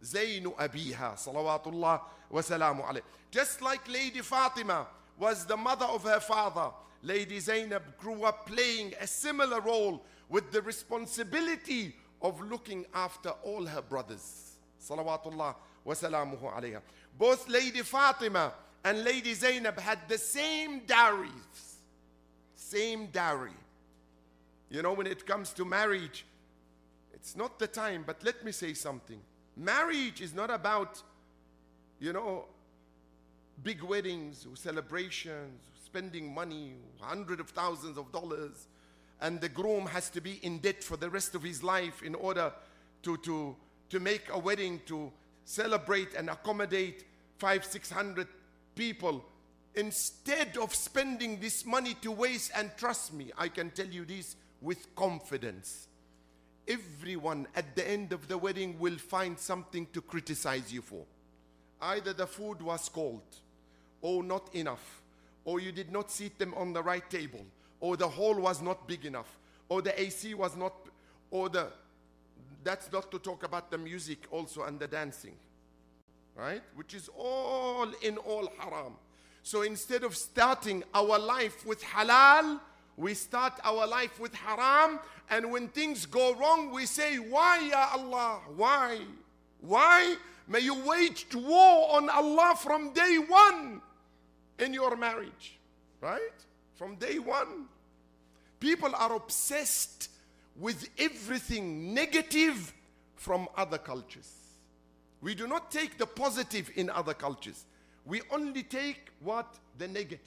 Zainu 0.04 0.54
Abiha. 0.56 1.14
Salawatullah 1.16 2.00
wa 2.30 2.40
salamu 2.40 2.84
alayh. 2.84 3.02
Just 3.30 3.62
like 3.62 3.88
Lady 3.90 4.20
Fatima 4.20 4.86
was 5.18 5.44
the 5.46 5.56
mother 5.56 5.86
of 5.86 6.02
her 6.04 6.20
father. 6.20 6.70
Lady 7.02 7.38
Zainab 7.38 7.82
grew 7.98 8.24
up 8.24 8.46
playing 8.46 8.94
a 9.00 9.06
similar 9.06 9.60
role 9.60 10.02
with 10.28 10.50
the 10.50 10.62
responsibility 10.62 11.94
of 12.22 12.40
looking 12.40 12.84
after 12.94 13.30
all 13.44 13.64
her 13.64 13.82
brothers. 13.82 14.56
Salawatullah 14.82 15.54
wa 15.84 15.94
salamuhu 15.94 16.52
alayha. 16.52 16.80
Both 17.18 17.48
Lady 17.48 17.82
Fatima 17.82 18.52
and 18.84 19.04
Lady 19.04 19.34
Zainab 19.34 19.78
had 19.78 19.98
the 20.08 20.18
same 20.18 20.80
dowries. 20.86 21.76
Same 22.54 23.06
dowry. 23.06 23.52
You 24.70 24.82
know, 24.82 24.92
when 24.92 25.06
it 25.06 25.26
comes 25.26 25.52
to 25.54 25.64
marriage, 25.64 26.26
it's 27.14 27.36
not 27.36 27.58
the 27.58 27.66
time, 27.66 28.04
but 28.06 28.22
let 28.24 28.44
me 28.44 28.52
say 28.52 28.74
something. 28.74 29.20
Marriage 29.56 30.20
is 30.20 30.34
not 30.34 30.50
about, 30.50 31.02
you 31.98 32.12
know, 32.12 32.44
big 33.62 33.82
weddings 33.82 34.46
or 34.48 34.54
celebrations, 34.54 35.62
spending 35.84 36.34
money, 36.34 36.74
hundreds 37.00 37.40
of 37.40 37.48
thousands 37.50 37.96
of 37.96 38.12
dollars, 38.12 38.68
and 39.22 39.40
the 39.40 39.48
groom 39.48 39.86
has 39.86 40.10
to 40.10 40.20
be 40.20 40.38
in 40.42 40.58
debt 40.58 40.84
for 40.84 40.98
the 40.98 41.08
rest 41.08 41.34
of 41.34 41.42
his 41.42 41.62
life 41.62 42.02
in 42.02 42.14
order 42.14 42.52
to, 43.02 43.16
to, 43.18 43.56
to 43.88 43.98
make 43.98 44.24
a 44.30 44.38
wedding 44.38 44.78
to 44.84 45.10
celebrate 45.46 46.12
and 46.14 46.28
accommodate 46.28 47.04
five, 47.38 47.64
six 47.64 47.90
hundred 47.90 48.28
people. 48.74 49.24
Instead 49.74 50.58
of 50.58 50.74
spending 50.74 51.40
this 51.40 51.64
money 51.64 51.94
to 52.02 52.10
waste, 52.10 52.50
and 52.54 52.70
trust 52.76 53.14
me, 53.14 53.30
I 53.38 53.48
can 53.48 53.70
tell 53.70 53.86
you 53.86 54.04
this 54.04 54.36
with 54.60 54.94
confidence. 54.94 55.88
Everyone 56.68 57.46
at 57.54 57.76
the 57.76 57.88
end 57.88 58.12
of 58.12 58.26
the 58.28 58.36
wedding 58.36 58.78
will 58.78 58.96
find 58.96 59.38
something 59.38 59.86
to 59.92 60.00
criticize 60.00 60.72
you 60.72 60.82
for. 60.82 61.04
Either 61.80 62.12
the 62.12 62.26
food 62.26 62.62
was 62.62 62.88
cold, 62.88 63.22
or 64.00 64.22
not 64.22 64.54
enough, 64.54 65.02
or 65.44 65.60
you 65.60 65.72
did 65.72 65.92
not 65.92 66.10
seat 66.10 66.38
them 66.38 66.54
on 66.54 66.72
the 66.72 66.82
right 66.82 67.08
table, 67.10 67.44
or 67.80 67.96
the 67.96 68.08
hall 68.08 68.34
was 68.34 68.62
not 68.62 68.86
big 68.88 69.04
enough, 69.04 69.38
or 69.68 69.82
the 69.82 69.98
AC 70.00 70.34
was 70.34 70.56
not, 70.56 70.72
or 71.30 71.48
the, 71.48 71.68
that's 72.64 72.90
not 72.92 73.10
to 73.10 73.18
talk 73.18 73.44
about 73.44 73.70
the 73.70 73.78
music 73.78 74.18
also 74.30 74.64
and 74.64 74.78
the 74.80 74.86
dancing, 74.86 75.34
right? 76.34 76.62
Which 76.74 76.94
is 76.94 77.08
all 77.16 77.88
in 78.02 78.16
all 78.18 78.50
haram. 78.58 78.94
So 79.42 79.62
instead 79.62 80.02
of 80.02 80.16
starting 80.16 80.82
our 80.92 81.18
life 81.18 81.64
with 81.64 81.82
halal, 81.82 82.60
we 82.96 83.14
start 83.14 83.52
our 83.62 83.86
life 83.86 84.18
with 84.18 84.34
haram, 84.34 84.98
and 85.30 85.50
when 85.50 85.68
things 85.68 86.06
go 86.06 86.34
wrong, 86.34 86.70
we 86.70 86.86
say, 86.86 87.16
Why, 87.16 87.68
Ya 87.70 87.88
Allah? 87.94 88.40
Why? 88.56 89.00
Why? 89.60 90.16
May 90.48 90.60
you 90.60 90.74
wage 90.84 91.26
war 91.34 91.96
on 91.96 92.08
Allah 92.08 92.54
from 92.56 92.92
day 92.92 93.18
one 93.26 93.80
in 94.58 94.72
your 94.72 94.96
marriage, 94.96 95.58
right? 96.00 96.20
From 96.76 96.94
day 96.96 97.18
one. 97.18 97.66
People 98.60 98.94
are 98.94 99.14
obsessed 99.14 100.10
with 100.58 100.88
everything 100.98 101.92
negative 101.92 102.72
from 103.16 103.48
other 103.56 103.78
cultures. 103.78 104.32
We 105.20 105.34
do 105.34 105.46
not 105.48 105.70
take 105.70 105.98
the 105.98 106.06
positive 106.06 106.70
in 106.76 106.88
other 106.90 107.14
cultures. 107.14 107.64
We 108.04 108.22
only 108.30 108.62
take 108.62 109.08
what? 109.20 109.56
The 109.78 109.88
negative. 109.88 110.20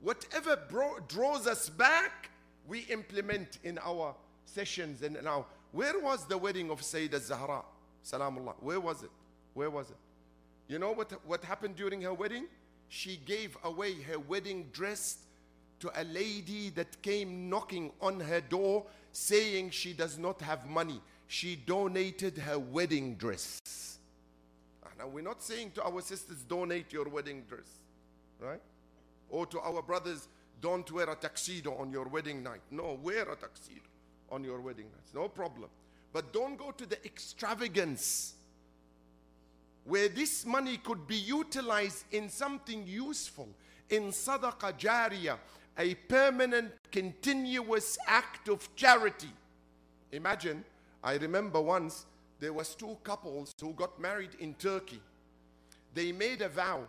Whatever 0.00 0.56
bro- 0.56 0.98
draws 1.06 1.46
us 1.46 1.68
back, 1.68 2.30
we 2.68 2.80
implement 2.90 3.58
in 3.64 3.78
our 3.78 4.14
sessions 4.44 5.02
and 5.02 5.18
now. 5.24 5.46
Where 5.72 5.98
was 5.98 6.24
the 6.26 6.38
wedding 6.38 6.70
of 6.70 6.80
Sayyidah 6.80 7.20
Zahra? 7.20 7.62
Salamullah. 8.04 8.54
Where 8.60 8.80
was 8.80 9.02
it? 9.02 9.10
Where 9.54 9.70
was 9.70 9.90
it? 9.90 9.96
You 10.66 10.78
know 10.78 10.92
what, 10.92 11.12
what 11.26 11.44
happened 11.44 11.76
during 11.76 12.02
her 12.02 12.14
wedding? 12.14 12.46
She 12.88 13.20
gave 13.26 13.56
away 13.64 13.94
her 14.02 14.18
wedding 14.18 14.68
dress 14.72 15.18
to 15.80 15.90
a 16.00 16.04
lady 16.04 16.70
that 16.70 17.00
came 17.02 17.48
knocking 17.48 17.92
on 18.00 18.20
her 18.20 18.40
door 18.40 18.84
saying 19.12 19.70
she 19.70 19.92
does 19.92 20.18
not 20.18 20.40
have 20.40 20.68
money. 20.68 21.00
She 21.26 21.56
donated 21.56 22.38
her 22.38 22.58
wedding 22.58 23.14
dress. 23.16 23.60
Ah, 24.84 24.88
now, 24.98 25.08
we're 25.08 25.22
not 25.22 25.42
saying 25.42 25.72
to 25.72 25.82
our 25.82 26.00
sisters, 26.00 26.38
donate 26.48 26.92
your 26.92 27.08
wedding 27.08 27.44
dress, 27.48 27.68
right? 28.40 28.60
Or 29.28 29.44
to 29.46 29.60
our 29.60 29.82
brothers, 29.82 30.28
don't 30.60 30.90
wear 30.90 31.08
a 31.10 31.14
tuxedo 31.14 31.74
on 31.76 31.92
your 31.92 32.08
wedding 32.08 32.42
night. 32.42 32.62
No, 32.70 32.98
wear 33.02 33.22
a 33.22 33.36
tuxedo 33.36 33.80
on 34.30 34.44
your 34.44 34.60
wedding 34.60 34.86
night. 34.86 35.14
No 35.14 35.28
problem. 35.28 35.70
But 36.12 36.32
don't 36.32 36.56
go 36.56 36.70
to 36.72 36.86
the 36.86 37.04
extravagance 37.04 38.34
where 39.84 40.08
this 40.08 40.44
money 40.44 40.76
could 40.78 41.06
be 41.06 41.16
utilized 41.16 42.04
in 42.12 42.28
something 42.28 42.86
useful, 42.86 43.48
in 43.88 44.08
sadaqah 44.08 44.78
jariyah, 44.78 45.38
a 45.78 45.94
permanent, 45.94 46.72
continuous 46.90 47.96
act 48.06 48.48
of 48.48 48.74
charity. 48.76 49.30
Imagine, 50.12 50.64
I 51.02 51.14
remember 51.16 51.60
once 51.60 52.04
there 52.40 52.52
was 52.52 52.74
two 52.74 52.96
couples 53.02 53.52
who 53.60 53.72
got 53.72 54.00
married 54.00 54.30
in 54.40 54.54
Turkey. 54.54 55.00
They 55.94 56.12
made 56.12 56.42
a 56.42 56.48
vow 56.48 56.82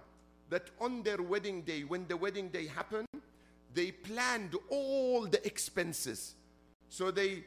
that 0.49 0.69
on 0.81 1.03
their 1.03 1.21
wedding 1.21 1.61
day, 1.61 1.83
when 1.83 2.07
the 2.07 2.17
wedding 2.17 2.49
day 2.49 2.67
happened, 2.67 3.07
they 3.73 3.91
planned 3.91 4.55
all 4.69 5.25
the 5.25 5.45
expenses. 5.45 6.35
So 6.89 7.11
they 7.11 7.43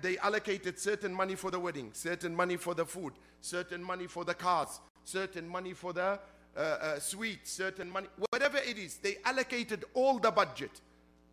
they 0.00 0.16
allocated 0.18 0.78
certain 0.78 1.12
money 1.12 1.34
for 1.34 1.50
the 1.50 1.60
wedding, 1.60 1.90
certain 1.92 2.34
money 2.34 2.56
for 2.56 2.74
the 2.74 2.86
food, 2.86 3.12
certain 3.40 3.82
money 3.82 4.06
for 4.06 4.24
the 4.24 4.34
cars, 4.34 4.80
certain 5.04 5.46
money 5.48 5.74
for 5.74 5.92
the 5.92 6.18
uh, 6.56 6.60
uh, 6.60 6.98
sweets, 6.98 7.52
certain 7.52 7.90
money, 7.90 8.08
whatever 8.30 8.58
it 8.58 8.78
is. 8.78 8.96
They 8.96 9.18
allocated 9.24 9.84
all 9.94 10.18
the 10.18 10.30
budget. 10.30 10.80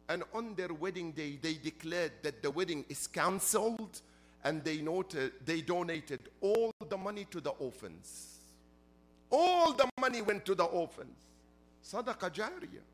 And 0.09 0.23
on 0.33 0.55
their 0.55 0.73
wedding 0.73 1.11
day, 1.11 1.37
they 1.41 1.55
declared 1.55 2.13
that 2.23 2.41
the 2.41 2.51
wedding 2.51 2.85
is 2.87 3.07
cancelled 3.07 4.01
and 4.43 4.63
they, 4.63 4.77
noted, 4.77 5.33
they 5.43 5.61
donated 5.61 6.19
all 6.39 6.71
the 6.87 6.97
money 6.97 7.25
to 7.31 7.41
the 7.41 7.49
orphans. 7.49 8.37
All 9.29 9.73
the 9.73 9.89
money 9.99 10.21
went 10.21 10.45
to 10.45 10.55
the 10.55 10.63
orphans. 10.63 11.17
Sadaqah 11.83 12.33
jariyah. 12.33 12.85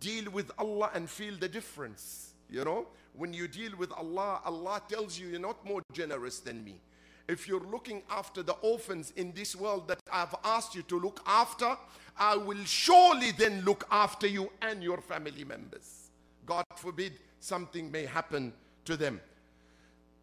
Deal 0.00 0.30
with 0.30 0.50
Allah 0.58 0.90
and 0.94 1.08
feel 1.08 1.34
the 1.36 1.48
difference. 1.48 2.32
You 2.50 2.64
know, 2.64 2.86
when 3.14 3.32
you 3.32 3.48
deal 3.48 3.72
with 3.76 3.92
Allah, 3.92 4.40
Allah 4.44 4.80
tells 4.88 5.18
you 5.18 5.28
you're 5.28 5.40
not 5.40 5.64
more 5.64 5.82
generous 5.92 6.40
than 6.40 6.64
me. 6.64 6.80
If 7.28 7.46
you're 7.46 7.60
looking 7.60 8.02
after 8.10 8.42
the 8.42 8.54
orphans 8.54 9.12
in 9.16 9.32
this 9.32 9.54
world 9.54 9.88
that 9.88 9.98
I've 10.10 10.34
asked 10.44 10.74
you 10.74 10.82
to 10.82 10.98
look 10.98 11.20
after, 11.26 11.76
I 12.16 12.36
will 12.36 12.64
surely 12.64 13.32
then 13.32 13.62
look 13.66 13.86
after 13.90 14.26
you 14.26 14.50
and 14.62 14.82
your 14.82 15.02
family 15.02 15.44
members. 15.44 16.08
God 16.46 16.64
forbid 16.76 17.12
something 17.40 17.90
may 17.90 18.06
happen 18.06 18.54
to 18.86 18.96
them. 18.96 19.20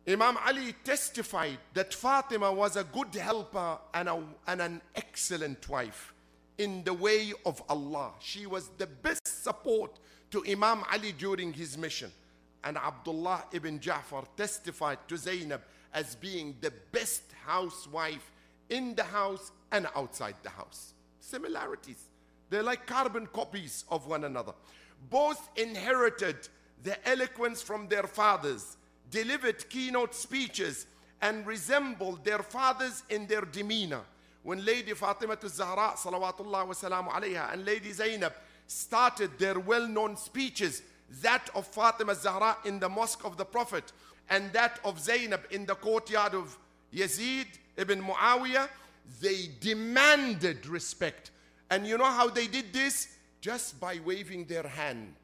Imam 0.08 0.38
Ali 0.38 0.74
testified 0.84 1.58
that 1.74 1.94
Fatima 1.94 2.52
was 2.52 2.76
a 2.76 2.84
good 2.84 3.14
helper 3.14 3.78
and, 3.94 4.10
a, 4.10 4.24
and 4.48 4.62
an 4.62 4.82
excellent 4.96 5.68
wife 5.70 6.15
in 6.58 6.84
the 6.84 6.94
way 6.94 7.34
of 7.46 7.62
Allah. 7.70 8.12
She 8.20 8.46
was 8.46 8.70
the 8.78 8.88
best 8.88 9.44
support 9.44 10.00
to 10.32 10.44
Imam 10.48 10.84
Ali 10.92 11.12
during 11.12 11.54
his 11.54 11.78
mission. 11.78 12.12
And 12.64 12.78
Abdullah 12.78 13.46
ibn 13.52 13.80
Ja'far 13.80 14.26
testified 14.36 15.00
to 15.08 15.18
Zainab 15.18 15.62
as 15.94 16.16
being 16.16 16.56
the 16.62 16.74
best 16.92 17.24
housewife 17.46 18.32
in 18.70 18.96
the 18.96 19.04
house 19.04 19.52
and 19.72 19.88
outside 19.96 20.36
the 20.44 20.50
house. 20.50 20.94
Similarities. 21.20 22.04
They're 22.50 22.64
like 22.64 22.86
carbon 22.86 23.28
copies 23.28 23.86
of 23.90 24.08
one 24.08 24.24
another. 24.24 24.54
Both 25.10 25.50
inherited 25.56 26.48
the 26.84 27.08
eloquence 27.08 27.62
from 27.62 27.88
their 27.88 28.04
fathers 28.04 28.78
delivered 29.12 29.70
keynote 29.70 30.14
speeches 30.16 30.88
and 31.22 31.46
resembled 31.46 32.24
their 32.26 32.40
fathers 32.40 33.04
in 33.10 33.28
their 33.28 33.42
demeanor. 33.42 34.02
When 34.46 34.64
Lady 34.64 34.94
Fatima 34.94 35.36
Zahra 35.44 35.94
salawatullah 35.96 36.68
wa 36.68 36.74
salamu 36.74 37.12
alayha 37.12 37.52
and 37.52 37.66
Lady 37.66 37.92
Zainab 37.92 38.32
started 38.68 39.32
their 39.40 39.58
well-known 39.58 40.16
speeches, 40.18 40.84
that 41.24 41.50
of 41.56 41.66
Fatima 41.66 42.14
Zahra 42.14 42.56
in 42.64 42.80
the 42.80 42.88
mosque 42.88 43.26
of 43.26 43.38
the 43.38 43.44
Prophet 43.44 43.92
and 44.30 44.54
that 44.54 44.80
of 44.86 45.00
Zainab 45.00 45.42
in 45.50 45.66
the 45.66 45.74
courtyard 45.74 46.36
of 46.36 46.56
Yazid 46.94 47.48
ibn 47.76 48.04
Muawiyah, 48.04 48.70
they 49.20 49.50
demanded 49.62 50.68
respect. 50.68 51.32
And 51.72 51.88
you 51.88 51.98
know 51.98 52.06
how 52.06 52.30
they 52.30 52.46
did 52.46 52.72
this? 52.72 53.18
Just 53.42 53.80
by 53.80 54.00
waving 54.06 54.46
their 54.46 54.68
hand. 54.68 55.16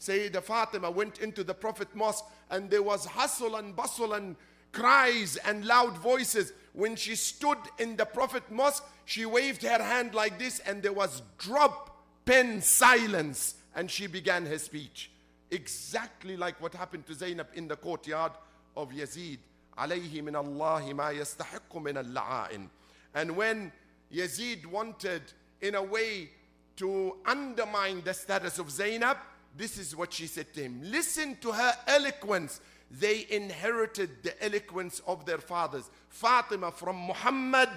Sayyidah 0.00 0.42
Fatima 0.42 0.90
went 0.90 1.20
into 1.20 1.44
the 1.44 1.54
Prophet 1.54 1.94
mosque 1.94 2.24
and 2.50 2.68
there 2.68 2.82
was 2.82 3.06
hustle 3.06 3.54
and 3.54 3.76
bustle 3.76 4.14
and 4.14 4.34
cries 4.72 5.36
and 5.36 5.64
loud 5.64 5.96
voices. 5.98 6.52
When 6.73 6.95
she 6.95 7.15
stood 7.15 7.57
in 7.77 7.95
the 7.95 8.05
Prophet 8.05 8.43
mosque, 8.51 8.83
she 9.05 9.25
waved 9.25 9.63
her 9.63 9.81
hand 9.81 10.13
like 10.13 10.39
this 10.39 10.59
and 10.59 10.81
there 10.83 10.93
was 10.93 11.21
drop 11.37 11.97
pen 12.25 12.61
silence 12.61 13.55
and 13.75 13.89
she 13.89 14.07
began 14.07 14.45
her 14.45 14.59
speech. 14.59 15.11
Exactly 15.51 16.37
like 16.37 16.61
what 16.61 16.73
happened 16.73 17.05
to 17.07 17.13
Zainab 17.13 17.47
in 17.53 17.67
the 17.67 17.75
courtyard 17.75 18.33
of 18.77 18.91
Yazid. 18.91 19.39
عليه 19.77 20.21
من 20.21 20.35
الله 20.35 20.93
ما 20.93 21.11
يستحق 21.11 21.75
من 21.75 21.97
اللعائن. 21.97 22.67
And 23.13 23.35
when 23.35 23.71
Yazid 24.13 24.65
wanted, 24.65 25.21
in 25.61 25.75
a 25.75 25.81
way, 25.83 26.29
to 26.77 27.17
undermine 27.25 28.01
the 28.03 28.13
status 28.13 28.59
of 28.59 28.69
Zainab, 28.69 29.17
this 29.57 29.77
is 29.77 29.95
what 29.95 30.13
she 30.13 30.27
said 30.27 30.53
to 30.53 30.61
him. 30.61 30.81
Listen 30.83 31.35
to 31.41 31.51
her 31.51 31.73
eloquence. 31.87 32.61
They 32.90 33.26
inherited 33.30 34.22
the 34.22 34.44
eloquence 34.44 35.00
of 35.06 35.26
their 35.26 35.38
fathers. 35.38 35.90
Fatima 36.08 36.70
from 36.70 36.96
Muhammad 36.96 37.70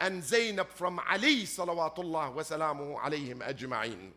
and 0.00 0.22
Zainab 0.22 0.68
from 0.68 1.00
Ali 1.10 1.42
salawatullah 1.42 2.34
wa 2.34 2.42
salamuhu 2.42 3.00
alayhim 3.00 3.38
ajma'in. 3.38 4.10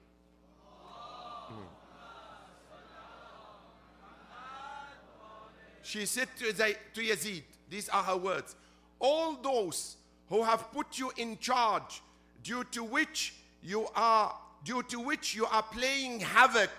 She 5.84 6.06
said 6.06 6.30
to, 6.38 6.54
to 6.54 7.02
Yazid, 7.02 7.44
these 7.70 7.90
are 7.90 8.04
her 8.04 8.16
words, 8.16 8.56
all 9.00 9.34
those 9.34 9.98
who 10.30 10.44
have 10.44 10.72
put 10.72 10.98
you 10.98 11.12
in 11.18 11.38
charge 11.40 12.02
due 12.44 12.64
to 12.72 12.84
which 12.84 13.34
you 13.62 13.88
are 13.96 14.34
due 14.64 14.84
to 14.84 15.00
which 15.00 15.36
you 15.36 15.46
are 15.48 15.64
playing 15.64 16.20
havoc 16.20 16.70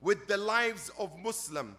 with 0.00 0.26
the 0.28 0.36
lives 0.36 0.90
of 0.98 1.10
Muslim 1.18 1.76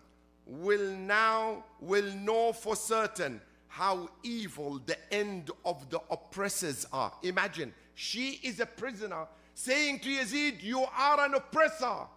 will 0.47 0.91
now 0.91 1.63
will 1.79 2.11
know 2.15 2.53
for 2.53 2.75
certain 2.75 3.41
how 3.67 4.09
evil 4.23 4.79
the 4.85 4.97
end 5.13 5.51
of 5.65 5.89
the 5.89 5.99
oppressors 6.09 6.85
are. 6.91 7.11
Imagine, 7.21 7.73
she 7.93 8.39
is 8.43 8.59
a 8.59 8.65
prisoner 8.65 9.27
saying 9.53 9.99
to 9.99 10.09
Yazid, 10.09 10.63
You 10.63 10.85
are 10.97 11.25
an 11.25 11.33
oppressor. 11.33 12.07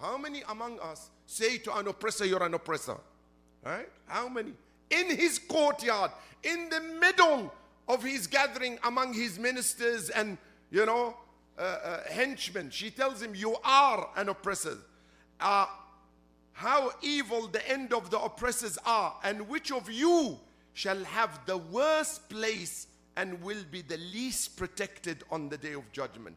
How 0.00 0.18
many 0.18 0.42
among 0.48 0.80
us 0.80 1.10
say 1.26 1.58
to 1.58 1.76
an 1.76 1.86
oppressor, 1.86 2.26
You're 2.26 2.42
an 2.42 2.54
oppressor? 2.54 2.96
Right? 3.64 3.88
How 4.06 4.28
many? 4.28 4.52
In 4.90 5.16
his 5.16 5.38
courtyard, 5.38 6.10
in 6.42 6.68
the 6.68 6.80
middle 6.80 7.52
of 7.88 8.02
his 8.02 8.26
gathering 8.26 8.78
among 8.84 9.14
his 9.14 9.38
ministers 9.38 10.10
and, 10.10 10.36
you 10.70 10.84
know, 10.84 11.16
uh, 11.58 11.62
uh, 11.62 12.00
henchmen, 12.10 12.70
she 12.70 12.90
tells 12.90 13.22
him, 13.22 13.34
You 13.34 13.56
are 13.64 14.08
an 14.16 14.28
oppressor. 14.28 14.78
Uh, 15.40 15.66
how 16.52 16.92
evil 17.02 17.46
the 17.48 17.66
end 17.68 17.92
of 17.92 18.10
the 18.10 18.20
oppressors 18.20 18.78
are, 18.84 19.16
and 19.24 19.48
which 19.48 19.72
of 19.72 19.90
you 19.90 20.38
shall 20.74 21.02
have 21.04 21.40
the 21.46 21.56
worst 21.56 22.28
place 22.28 22.86
and 23.16 23.42
will 23.42 23.62
be 23.70 23.82
the 23.82 23.98
least 23.98 24.56
protected 24.56 25.22
on 25.30 25.48
the 25.48 25.58
day 25.58 25.72
of 25.74 25.90
judgment. 25.92 26.36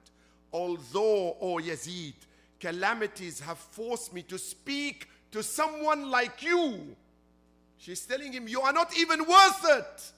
Although, 0.51 1.37
O 1.41 1.57
Yazid, 1.57 2.13
calamities 2.59 3.39
have 3.39 3.57
forced 3.57 4.13
me 4.13 4.21
to 4.23 4.37
speak 4.37 5.07
to 5.31 5.43
someone 5.43 6.09
like 6.09 6.43
you. 6.43 6.95
She's 7.77 8.05
telling 8.05 8.33
him, 8.33 8.47
You 8.47 8.61
are 8.61 8.73
not 8.73 8.97
even 8.97 9.19
worth 9.25 9.65
it. 9.69 10.11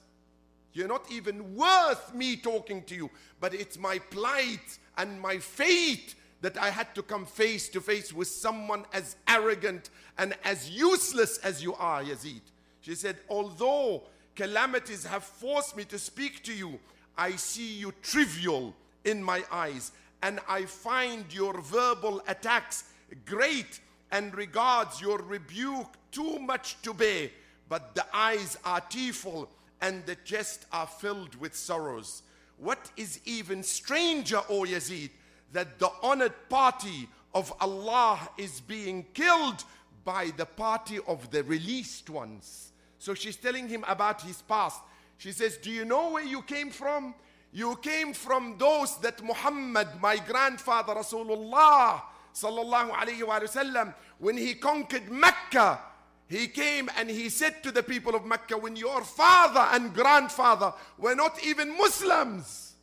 You're 0.72 0.88
not 0.88 1.10
even 1.10 1.56
worth 1.56 2.14
me 2.14 2.36
talking 2.36 2.82
to 2.84 2.94
you. 2.94 3.10
But 3.40 3.54
it's 3.54 3.78
my 3.78 3.98
plight 3.98 4.78
and 4.96 5.20
my 5.20 5.38
fate 5.38 6.14
that 6.40 6.56
I 6.56 6.70
had 6.70 6.94
to 6.94 7.02
come 7.02 7.26
face 7.26 7.68
to 7.70 7.80
face 7.80 8.12
with 8.12 8.28
someone 8.28 8.84
as 8.92 9.16
arrogant 9.26 9.90
and 10.16 10.34
as 10.44 10.70
useless 10.70 11.38
as 11.38 11.62
you 11.62 11.74
are, 11.74 12.02
Yazid. 12.02 12.42
She 12.80 12.94
said, 12.94 13.16
Although 13.28 14.02
calamities 14.34 15.04
have 15.04 15.24
forced 15.24 15.76
me 15.76 15.84
to 15.86 15.98
speak 15.98 16.42
to 16.44 16.54
you, 16.54 16.78
I 17.16 17.32
see 17.32 17.74
you 17.74 17.92
trivial 18.02 18.74
in 19.04 19.22
my 19.22 19.42
eyes, 19.50 19.92
and 20.22 20.38
I 20.48 20.64
find 20.64 21.24
your 21.32 21.60
verbal 21.60 22.22
attacks 22.28 22.84
great 23.26 23.80
and 24.10 24.34
regards 24.34 25.00
your 25.00 25.18
rebuke 25.18 25.94
too 26.12 26.38
much 26.38 26.80
to 26.82 26.94
bear. 26.94 27.30
But 27.68 27.94
the 27.94 28.06
eyes 28.14 28.56
are 28.64 28.80
tearful 28.80 29.50
and 29.80 30.04
the 30.06 30.16
chest 30.16 30.66
are 30.72 30.86
filled 30.86 31.34
with 31.36 31.54
sorrows. 31.54 32.22
What 32.56 32.90
is 32.96 33.20
even 33.24 33.62
stranger, 33.62 34.40
O 34.48 34.62
Yazid, 34.62 35.10
that 35.52 35.78
the 35.78 35.90
honored 36.02 36.34
party 36.48 37.08
of 37.34 37.52
Allah 37.60 38.28
is 38.36 38.60
being 38.60 39.06
killed 39.14 39.64
by 40.04 40.32
the 40.36 40.46
party 40.46 40.98
of 41.06 41.30
the 41.30 41.44
released 41.44 42.10
ones. 42.10 42.72
So 42.98 43.14
she's 43.14 43.36
telling 43.36 43.68
him 43.68 43.84
about 43.86 44.22
his 44.22 44.42
past. 44.42 44.80
She 45.18 45.32
says, 45.32 45.56
Do 45.56 45.70
you 45.70 45.84
know 45.84 46.10
where 46.12 46.24
you 46.24 46.42
came 46.42 46.70
from? 46.70 47.14
You 47.52 47.76
came 47.76 48.12
from 48.12 48.56
those 48.58 48.98
that 48.98 49.22
Muhammad, 49.22 49.88
my 50.00 50.16
grandfather 50.16 50.94
Rasulullah, 50.94 52.02
sallallahu 52.34 52.90
alayhi 52.90 53.26
wa 53.26 53.40
sallam, 53.40 53.94
when 54.18 54.36
he 54.36 54.54
conquered 54.54 55.10
Mecca, 55.10 55.80
he 56.28 56.46
came 56.46 56.90
and 56.98 57.08
he 57.08 57.30
said 57.30 57.62
to 57.62 57.72
the 57.72 57.82
people 57.82 58.14
of 58.14 58.26
Mecca, 58.26 58.56
when 58.58 58.76
your 58.76 59.02
father 59.02 59.66
and 59.72 59.94
grandfather 59.94 60.74
were 60.98 61.14
not 61.14 61.42
even 61.44 61.76
Muslims, 61.76 62.74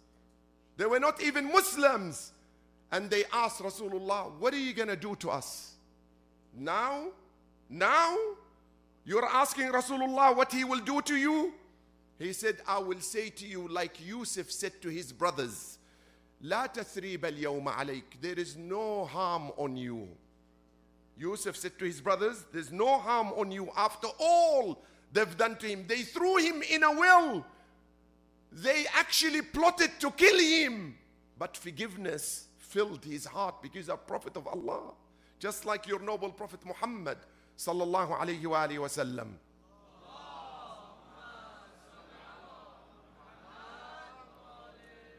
they 0.78 0.86
were 0.86 1.00
not 1.00 1.22
even 1.22 1.52
Muslims 1.52 2.32
And 2.95 3.09
they 3.09 3.25
asked 3.33 3.61
Rasulullah, 3.61 4.33
What 4.39 4.53
are 4.55 4.59
you 4.59 4.73
going 4.73 4.89
to 4.89 4.97
do 4.97 5.15
to 5.17 5.31
us? 5.31 5.75
Now? 6.57 7.07
Now? 7.69 8.17
You're 9.05 9.27
asking 9.27 9.69
Rasulullah 9.69 10.37
what 10.37 10.53
he 10.53 10.65
will 10.65 10.81
do 10.81 11.01
to 11.03 11.17
you? 11.17 11.53
He 12.19 12.33
said, 12.33 12.59
I 12.67 12.79
will 12.79 13.01
say 13.01 13.31
to 13.31 13.47
you, 13.47 13.67
like 13.69 14.05
Yusuf 14.07 14.51
said 14.51 14.83
to 14.83 14.89
his 14.89 15.13
brothers, 15.13 15.79
لا 16.45 16.67
تثريب 16.67 17.21
اليوم 17.21 17.65
عليك. 17.65 18.21
There 18.21 18.39
is 18.39 18.57
no 18.57 19.05
harm 19.05 19.53
on 19.57 19.77
you. 19.77 20.09
Yusuf 21.17 21.57
said 21.57 21.79
to 21.79 21.85
his 21.85 22.01
brothers, 22.01 22.45
There's 22.53 22.73
no 22.73 22.99
harm 22.99 23.33
on 23.37 23.53
you 23.53 23.71
after 23.77 24.09
all 24.19 24.83
they've 25.13 25.37
done 25.37 25.57
to 25.57 25.67
him. 25.67 25.85
They 25.87 26.03
threw 26.03 26.39
him 26.39 26.63
in 26.63 26.83
a 26.83 26.93
well. 26.93 27.47
They 28.53 28.87
actually 28.95 29.43
plotted 29.43 29.91
to 30.01 30.11
kill 30.11 30.39
him. 30.39 30.97
But 31.39 31.57
forgiveness 31.57 32.49
filled 32.76 33.06
his 33.06 33.26
heart 33.26 33.56
because 33.62 33.88
a 33.88 33.96
Prophet 33.96 34.36
of 34.36 34.48
Allah. 34.48 34.92
Just 35.40 35.66
like 35.66 35.88
your 35.88 36.02
noble 36.02 36.30
Prophet 36.30 36.60
Muhammad 36.66 37.18
sallallahu 37.58 38.20
alayhi 38.20 38.46
wa 38.46 38.68
alihi 38.68 38.80
wa 38.80 38.88
sallam. 38.88 39.28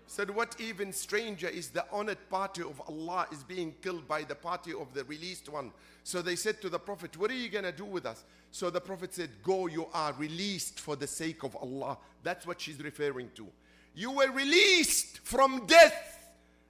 Said, 0.07 0.31
what 0.31 0.55
even 0.61 0.93
stranger 0.93 1.49
is 1.49 1.69
the 1.71 1.85
honored 1.91 2.19
party 2.31 2.63
of 2.63 2.81
Allah 2.89 3.27
is 3.33 3.43
being 3.43 3.75
killed 3.83 4.07
by 4.07 4.23
the 4.23 4.35
party 4.35 4.73
of 4.73 4.93
the 4.95 5.05
released 5.05 5.49
one. 5.49 5.73
So 6.05 6.23
they 6.23 6.37
said 6.37 6.61
to 6.63 6.69
the 6.71 6.79
Prophet, 6.79 7.19
What 7.19 7.31
are 7.31 7.35
you 7.35 7.51
going 7.51 7.65
to 7.65 7.73
do 7.73 7.85
with 7.85 8.07
us? 8.07 8.25
So 8.51 8.71
the 8.71 8.81
Prophet 8.81 9.15
said, 9.15 9.31
Go, 9.43 9.67
you 9.67 9.89
are 9.93 10.15
released 10.15 10.81
for 10.81 10.97
the 10.97 11.07
sake 11.07 11.43
of 11.43 11.55
Allah. 11.57 11.99
That's 12.23 12.47
what 12.47 12.61
she's 12.61 12.81
referring 12.83 13.31
to. 13.35 13.47
You 13.95 14.13
were 14.13 14.31
released 14.31 15.21
from 15.25 15.67
death, 15.67 16.16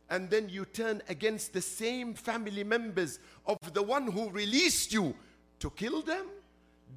and 0.09 0.29
then 0.29 0.49
you 0.49 0.65
turn 0.65 1.01
against 1.07 1.53
the 1.53 1.61
same 1.61 2.13
family 2.13 2.63
members 2.63 3.19
of 3.45 3.57
the 3.73 3.81
one 3.81 4.07
who 4.11 4.29
released 4.29 4.91
you 4.91 5.15
to 5.59 5.69
kill 5.71 6.01
them. 6.01 6.25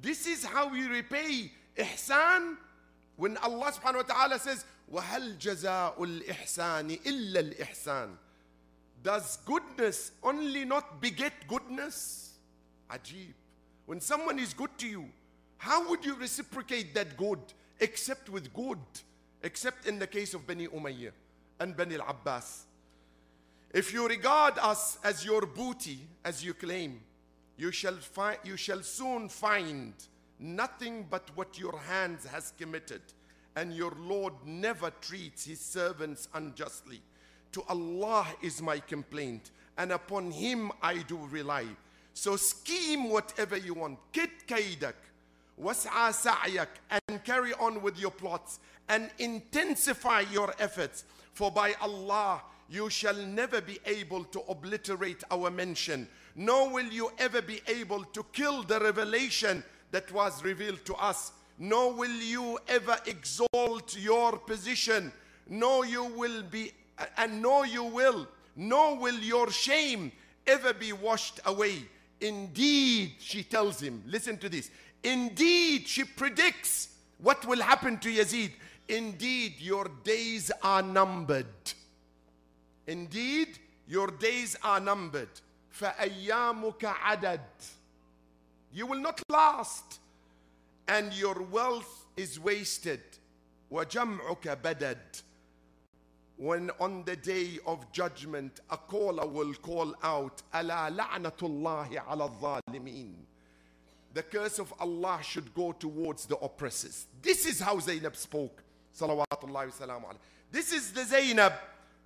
This 0.01 0.27
is 0.27 0.43
how 0.43 0.69
we 0.69 0.85
repay 0.87 1.49
ihsan 1.77 2.57
when 3.15 3.37
Allah 3.37 3.71
subhanahu 3.71 4.07
wa 4.07 4.13
ta'ala 4.13 4.39
says, 4.39 4.65
وَهَلْ 4.91 5.37
جَزَاءُ 5.37 5.97
الْإِحْسَانِ 5.97 7.01
إِلَّا 7.03 7.53
الْإِحْسَانِ 7.53 8.09
Does 9.01 9.37
goodness 9.45 10.11
only 10.21 10.65
not 10.65 11.01
beget 11.01 11.33
goodness? 11.47 12.33
Ajib. 12.91 13.33
When 13.85 14.01
someone 14.01 14.39
is 14.39 14.53
good 14.53 14.77
to 14.79 14.87
you, 14.87 15.05
how 15.57 15.89
would 15.89 16.03
you 16.03 16.15
reciprocate 16.15 16.93
that 16.95 17.15
good 17.15 17.39
except 17.79 18.29
with 18.29 18.53
good? 18.53 18.79
Except 19.41 19.87
in 19.87 19.99
the 19.99 20.07
case 20.07 20.33
of 20.33 20.45
Bani 20.45 20.67
Umayyah 20.67 21.11
and 21.59 21.77
Bani 21.77 21.95
al-Abbas. 21.95 22.65
if 23.72 23.92
you 23.92 24.08
regard 24.08 24.58
us 24.58 24.98
as 25.04 25.24
your 25.24 25.42
booty, 25.42 26.00
as 26.24 26.44
you 26.44 26.54
claim, 26.54 27.00
you 27.56 27.70
shall, 27.70 27.94
find, 27.94 28.36
you 28.42 28.56
shall 28.56 28.82
soon 28.82 29.28
find 29.28 29.94
nothing 30.40 31.06
but 31.08 31.30
what 31.36 31.56
your 31.56 31.78
hands 31.78 32.26
has 32.26 32.52
committed 32.58 33.02
and 33.54 33.72
your 33.72 33.92
lord 34.00 34.32
never 34.44 34.90
treats 35.00 35.44
his 35.44 35.60
servants 35.60 36.28
unjustly. 36.34 37.00
To 37.52 37.62
allah 37.68 38.26
is 38.42 38.60
my 38.60 38.80
complaint 38.80 39.52
and 39.78 39.92
upon 39.92 40.32
him 40.32 40.72
i 40.82 40.98
do 41.02 41.18
rely. 41.30 41.66
So 42.12 42.34
scheme 42.36 43.08
whatever 43.08 43.56
you 43.56 43.74
want. 43.74 43.98
Kid 44.12 44.30
kaidak 44.48 44.94
was'a 45.60 46.12
sa'yak 46.12 46.80
and 46.90 47.22
carry 47.22 47.52
on 47.54 47.82
with 47.82 48.00
your 48.00 48.10
plots 48.10 48.58
and 48.88 49.10
intensify 49.18 50.24
your 50.32 50.54
efforts. 50.58 51.04
For 51.34 51.52
by 51.52 51.74
allah 51.80 52.42
you 52.70 52.88
shall 52.88 53.16
never 53.16 53.60
be 53.60 53.78
able 53.84 54.24
to 54.24 54.40
obliterate 54.48 55.22
our 55.30 55.50
mention 55.50 56.08
nor 56.36 56.70
will 56.70 56.86
you 56.86 57.10
ever 57.18 57.42
be 57.42 57.60
able 57.66 58.04
to 58.04 58.24
kill 58.32 58.62
the 58.62 58.78
revelation 58.80 59.62
that 59.90 60.10
was 60.12 60.44
revealed 60.44 60.84
to 60.84 60.94
us. 60.94 61.32
Nor 61.58 61.92
will 61.92 62.10
you 62.10 62.58
ever 62.68 62.96
exalt 63.06 63.96
your 63.98 64.38
position, 64.38 65.12
nor 65.48 65.84
you 65.84 66.04
will 66.04 66.42
be, 66.42 66.72
and 67.18 67.42
nor 67.42 67.66
you 67.66 67.84
will, 67.84 68.26
nor 68.56 68.96
will 68.96 69.18
your 69.18 69.50
shame 69.50 70.10
ever 70.46 70.72
be 70.72 70.92
washed 70.92 71.40
away. 71.44 71.84
Indeed, 72.20 73.12
she 73.18 73.42
tells 73.42 73.80
him, 73.80 74.02
listen 74.06 74.38
to 74.38 74.48
this. 74.48 74.70
Indeed, 75.02 75.86
she 75.86 76.04
predicts 76.04 76.88
what 77.18 77.44
will 77.46 77.60
happen 77.60 77.98
to 77.98 78.08
Yazid. 78.10 78.52
Indeed, 78.88 79.54
your 79.58 79.90
days 80.04 80.50
are 80.62 80.82
numbered. 80.82 81.46
Indeed, 82.89 83.57
your 83.87 84.07
days 84.07 84.55
are 84.63 84.79
numbered. 84.79 85.29
فَأَيَّامُكَ 85.79 86.79
عَدَدْ 86.79 87.39
You 88.73 88.87
will 88.87 88.99
not 88.99 89.21
last. 89.29 89.99
And 90.87 91.13
your 91.13 91.41
wealth 91.41 92.05
is 92.15 92.39
wasted. 92.39 93.01
وَجَمْعُكَ 93.71 94.61
بدد 94.61 94.97
when 96.37 96.69
on 96.79 97.03
the 97.05 97.15
day 97.15 97.57
of 97.65 97.89
judgment 97.91 98.59
a 98.69 98.77
caller 98.77 99.25
will 99.25 99.53
call 99.55 99.95
out 100.03 100.41
ألا 100.53 100.89
لعنة 100.89 101.31
الله 101.41 101.99
على 102.07 102.23
الظالمين 102.29 103.15
the 104.13 104.23
curse 104.23 104.59
of 104.59 104.73
Allah 104.79 105.19
should 105.21 105.53
go 105.53 105.71
towards 105.71 106.25
the 106.25 106.37
oppressors 106.37 107.05
this 107.21 107.45
is 107.45 107.59
how 107.59 107.79
Zainab 107.79 108.15
spoke 108.15 108.61
salawatullahi 108.97 109.71
wasalam 109.71 110.03
this 110.51 110.73
is 110.73 110.91
the 110.91 111.05
Zainab 111.05 111.53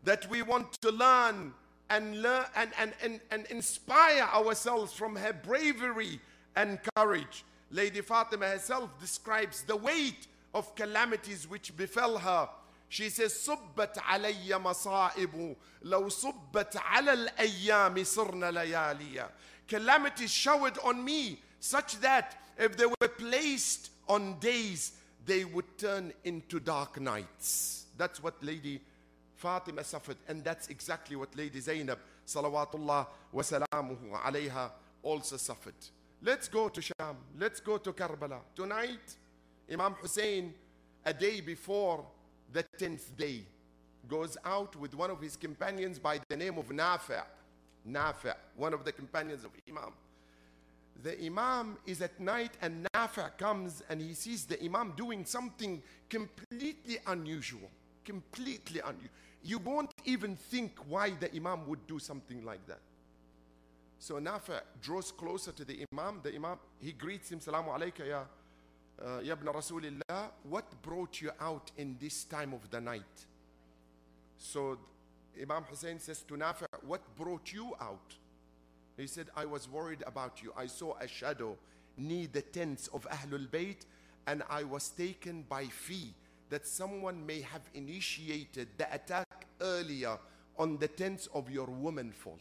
that 0.03 0.29
we 0.29 0.41
want 0.41 0.73
to 0.81 0.91
learn 0.91 1.53
and 1.89 2.21
learn 2.21 2.45
and, 2.55 2.71
and, 2.77 2.93
and, 3.03 3.19
and 3.31 3.45
inspire 3.47 4.23
ourselves 4.23 4.93
from 4.93 5.15
her 5.15 5.33
bravery 5.33 6.19
and 6.55 6.79
courage 6.95 7.43
Lady 7.71 8.01
Fatima 8.01 8.47
herself 8.47 8.89
describes 8.99 9.63
the 9.63 9.75
weight 9.75 10.27
of 10.53 10.73
calamities 10.75 11.47
which 11.49 11.75
befell 11.77 12.17
her 12.17 12.49
she 12.89 13.09
says, 13.09 13.33
صبت 13.33 13.99
علي 13.99 14.57
مصائب 14.57 15.55
لو 15.83 16.09
صبت 16.09 16.77
على 16.77 17.13
الأيام 17.13 18.03
صرنا 18.03 18.51
لياليا. 18.51 19.29
Calamities 19.67 20.31
showered 20.31 20.77
on 20.79 21.03
me 21.03 21.39
such 21.59 21.99
that 22.01 22.41
if 22.57 22.75
they 22.75 22.87
were 22.87 23.07
placed 23.07 23.91
on 24.07 24.39
days, 24.39 24.93
they 25.25 25.45
would 25.45 25.77
turn 25.77 26.11
into 26.23 26.59
dark 26.59 26.99
nights. 26.99 27.85
That's 27.95 28.23
what 28.23 28.43
Lady 28.43 28.81
Fatima 29.44 29.84
suffered, 29.84 30.16
and 30.26 30.42
that's 30.42 30.68
exactly 30.68 31.16
what 31.16 31.36
Lady 31.36 31.60
Zainab, 31.60 31.98
salawatullah 32.26 33.06
wa 33.30 33.42
salamuhu 33.42 34.18
alayha, 34.24 34.70
also 35.02 35.36
suffered. 35.36 35.74
Let's 36.22 36.48
go 36.48 36.70
to 36.70 36.80
Sham. 36.80 37.16
Let's 37.38 37.60
go 37.60 37.76
to 37.76 37.92
Karbala. 37.92 38.38
Tonight, 38.56 39.16
Imam 39.70 39.92
Hussein, 40.00 40.54
a 41.04 41.12
day 41.12 41.42
before 41.42 42.06
the 42.54 42.64
10th 42.78 43.14
day, 43.18 43.42
goes 44.08 44.38
out 44.46 44.76
with 44.76 44.94
one 44.94 45.10
of 45.10 45.20
his 45.20 45.36
companions 45.36 45.98
by 45.98 46.18
the 46.30 46.36
name 46.38 46.56
of 46.56 46.68
Nafi'. 46.68 47.22
Nafi', 47.86 48.34
one 48.56 48.72
of 48.72 48.82
the 48.82 48.92
companions 48.92 49.44
of 49.44 49.50
Imam. 49.68 49.92
The 51.02 51.22
Imam 51.22 51.76
is 51.84 52.00
at 52.00 52.18
night 52.18 52.52
and 52.62 52.86
Nafi' 52.94 53.36
comes 53.36 53.82
and 53.90 54.00
he 54.00 54.14
sees 54.14 54.46
the 54.46 54.62
Imam 54.64 54.94
doing 54.96 55.26
something 55.26 55.82
completely 56.08 56.96
unusual. 57.06 57.68
Completely 58.04 58.80
unusual. 58.80 59.10
You 59.42 59.58
You 59.58 59.58
won't 59.58 59.92
even 60.04 60.36
think 60.36 60.78
why 60.88 61.10
the 61.10 61.34
Imam 61.34 61.66
would 61.66 61.86
do 61.86 61.98
something 61.98 62.44
like 62.44 62.66
that. 62.66 62.80
So 63.98 64.14
Nafi' 64.16 64.60
draws 64.82 65.12
closer 65.12 65.52
to 65.52 65.64
the 65.64 65.84
Imam. 65.92 66.20
The 66.22 66.34
Imam, 66.34 66.58
he 66.80 66.92
greets 66.92 67.30
him, 67.30 67.40
Salamu 67.40 67.68
alayka 67.78 68.06
ya 68.06 68.24
uh, 69.02 69.20
Ya 69.22 69.32
ibn 69.32 69.48
Rasulillah, 69.48 70.30
what 70.48 70.64
brought 70.82 71.20
you 71.20 71.30
out 71.40 71.70
in 71.76 71.96
this 72.00 72.24
time 72.24 72.52
of 72.52 72.70
the 72.70 72.80
night? 72.80 73.26
So 74.38 74.78
Imam 75.40 75.64
Hussein 75.64 75.98
says 75.98 76.22
to 76.22 76.34
Nafi', 76.34 76.66
what 76.86 77.02
brought 77.16 77.52
you 77.52 77.74
out? 77.80 78.14
He 78.96 79.06
said, 79.06 79.26
I 79.36 79.44
was 79.44 79.68
worried 79.68 80.04
about 80.06 80.42
you. 80.42 80.52
I 80.56 80.66
saw 80.66 80.94
a 81.00 81.08
shadow 81.08 81.56
near 81.96 82.28
the 82.32 82.42
tents 82.42 82.88
of 82.88 83.06
Ahlul 83.10 83.48
Bayt 83.48 83.84
and 84.26 84.42
I 84.48 84.64
was 84.64 84.88
taken 84.90 85.44
by 85.48 85.64
fear 85.64 86.12
that 86.50 86.66
someone 86.66 87.24
may 87.24 87.40
have 87.40 87.62
initiated 87.74 88.68
the 88.76 88.92
attack 88.94 89.46
earlier 89.60 90.18
on 90.58 90.76
the 90.78 90.88
tents 90.88 91.28
of 91.34 91.50
your 91.50 91.66
women 91.66 92.12
folk. 92.12 92.38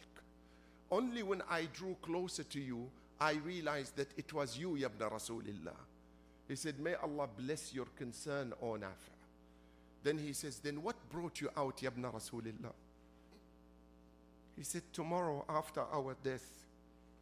Only 0.91 1.23
when 1.23 1.41
I 1.49 1.67
drew 1.73 1.95
closer 2.01 2.43
to 2.43 2.59
you, 2.59 2.89
I 3.19 3.33
realized 3.45 3.95
that 3.97 4.09
it 4.17 4.31
was 4.33 4.57
you, 4.57 4.75
Ya 4.75 4.87
ibn 4.87 5.09
Rasulillah. 5.09 5.75
He 6.47 6.55
said, 6.55 6.79
May 6.79 6.93
Allah 6.95 7.27
bless 7.37 7.73
your 7.73 7.87
concern, 7.97 8.53
O 8.61 8.73
Nafi'. 8.73 9.13
Then 10.03 10.17
he 10.17 10.33
says, 10.33 10.59
Then 10.59 10.83
what 10.83 10.95
brought 11.09 11.39
you 11.41 11.49
out, 11.55 11.81
Ya 11.81 11.87
ibn 11.87 12.03
Rasulillah? 12.03 12.73
He 14.57 14.63
said, 14.63 14.83
Tomorrow 14.91 15.45
after 15.49 15.81
our 15.91 16.15
death, 16.23 16.45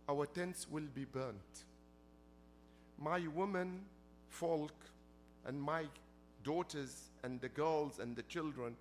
our 0.10 0.26
tents 0.26 0.68
will 0.70 0.88
be 0.94 1.06
burnt. 1.06 1.64
My 3.00 3.26
women, 3.28 3.82
folk, 4.28 4.74
and 5.46 5.62
my 5.62 5.84
daughters, 6.44 7.10
and 7.24 7.40
the 7.42 7.50
girls 7.50 8.00
and 8.00 8.16
the 8.16 8.24
children 8.24 8.76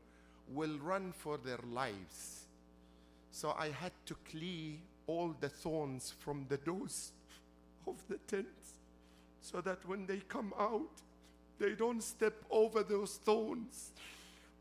will 0.48 0.78
run 0.78 1.12
for 1.12 1.38
their 1.38 1.61
lives. 1.70 2.46
So 3.30 3.54
I 3.58 3.68
had 3.68 3.92
to 4.06 4.16
clear 4.28 4.74
all 5.06 5.34
the 5.40 5.48
thorns 5.48 6.14
from 6.18 6.46
the 6.48 6.56
doors 6.56 7.12
of 7.86 7.96
the 8.08 8.18
tents 8.26 8.74
so 9.40 9.61
that 9.61 9.86
when 9.86 10.06
they 10.06 10.18
come 10.28 10.52
out, 10.58 11.02
they 11.58 11.72
don't 11.72 12.02
step 12.02 12.34
over 12.50 12.82
those 12.82 13.16
thorns 13.16 13.90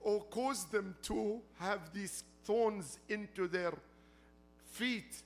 or 0.02 0.22
cause 0.26 0.66
them 0.66 0.96
to 1.04 1.40
have 1.60 1.94
these 1.94 2.24
thorns 2.46 3.00
into 3.10 3.48
their 3.48 3.74
feet 4.66 5.24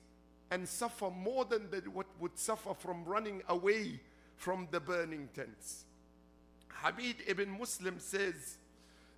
and 0.51 0.67
suffer 0.67 1.09
more 1.09 1.45
than 1.45 1.69
they, 1.71 1.80
what 1.80 2.07
would 2.19 2.38
suffer 2.38 2.74
from 2.74 3.03
running 3.05 3.41
away 3.49 3.99
from 4.36 4.67
the 4.71 4.80
burning 4.80 5.30
tents. 5.36 5.86
Habib 6.72 7.16
ibn 7.26 7.59
Muslim 7.59 7.99
says 7.99 8.59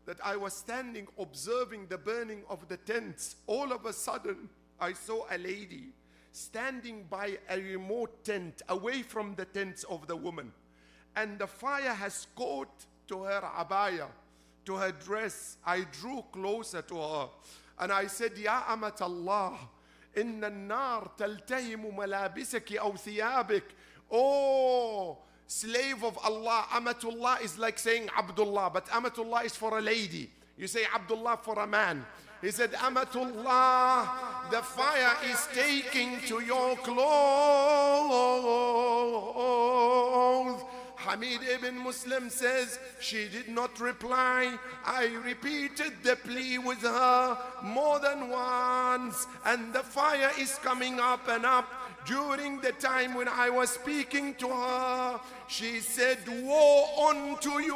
that 0.07 0.19
I 0.25 0.37
was 0.37 0.55
standing 0.55 1.07
observing 1.19 1.87
the 1.89 1.99
burning 1.99 2.43
of 2.49 2.69
the 2.69 2.77
tents. 2.79 3.37
All 3.47 3.73
of 3.73 3.85
a 3.85 3.93
sudden, 3.93 4.49
I 4.81 4.93
saw 4.93 5.25
a 5.31 5.39
lady 5.39 5.93
standing 6.33 7.05
by 7.11 7.39
a 7.49 7.61
remote 7.61 8.25
tent 8.25 8.63
away 8.69 9.03
from 9.03 9.35
the 9.35 9.45
tents 9.45 9.85
of 9.85 10.07
the 10.07 10.17
woman. 10.17 10.53
And 11.17 11.39
the 11.39 11.47
fire 11.47 11.93
has 11.93 12.27
caught 12.35 12.87
to 13.09 13.25
her 13.25 13.43
abaya, 13.59 14.07
to 14.65 14.77
her 14.77 14.93
dress. 14.93 15.59
I 15.67 15.87
drew 16.01 16.25
closer 16.33 16.83
to 16.83 16.97
her 16.97 17.29
and 17.81 17.91
I 17.91 18.07
said, 18.07 18.37
Ya 18.39 18.63
Amat 18.69 19.03
Allah, 19.03 19.59
إن 20.17 20.45
النار 20.45 21.17
تلتهم 21.19 21.97
ملابسك 21.97 22.77
أو 22.77 22.97
ثيابك. 22.97 23.63
Oh, 24.11 25.19
slave 25.48 26.04
of 26.04 26.18
Allah, 26.24 26.66
Amatullah 26.74 27.40
is 27.44 27.58
like 27.58 27.78
saying 27.80 28.10
Abdullah, 28.18 28.70
but 28.74 28.88
Amatullah 28.94 29.44
is 29.44 29.56
for 29.56 29.78
a 29.78 29.82
lady. 29.82 30.30
You 30.58 30.68
say 30.68 30.86
Abdullah 30.94 31.38
for 31.42 31.60
a 31.60 31.68
man. 31.68 32.06
He 32.42 32.52
said, 32.52 32.74
Amatullah, 32.76 34.10
the 34.52 34.62
fire 34.62 35.16
is 35.32 35.48
taking 35.54 36.20
to 36.28 36.42
your 36.42 36.76
clothes. 36.78 37.06
Hamid 41.06 41.42
ibn 41.44 41.78
Muslim 41.78 42.32
says 42.32 42.80
she 43.00 43.28
did 43.28 43.48
not 43.48 43.80
reply. 43.80 44.58
I 44.84 45.06
repeated 45.24 45.94
the 46.02 46.16
plea 46.16 46.58
with 46.58 46.82
her 46.82 47.38
more 47.62 48.00
than 48.00 48.30
once, 48.30 49.28
and 49.46 49.72
the 49.72 49.84
fire 49.84 50.32
is 50.40 50.56
coming 50.64 51.00
up 51.00 51.28
and 51.28 51.46
up. 51.46 51.70
During 52.08 52.60
the 52.62 52.72
time 52.72 53.14
when 53.14 53.28
I 53.28 53.50
was 53.50 53.70
speaking 53.70 54.34
to 54.36 54.48
her, 54.48 55.20
she 55.48 55.80
said, 55.80 56.20
Woe 56.28 57.10
unto 57.10 57.60
you, 57.60 57.76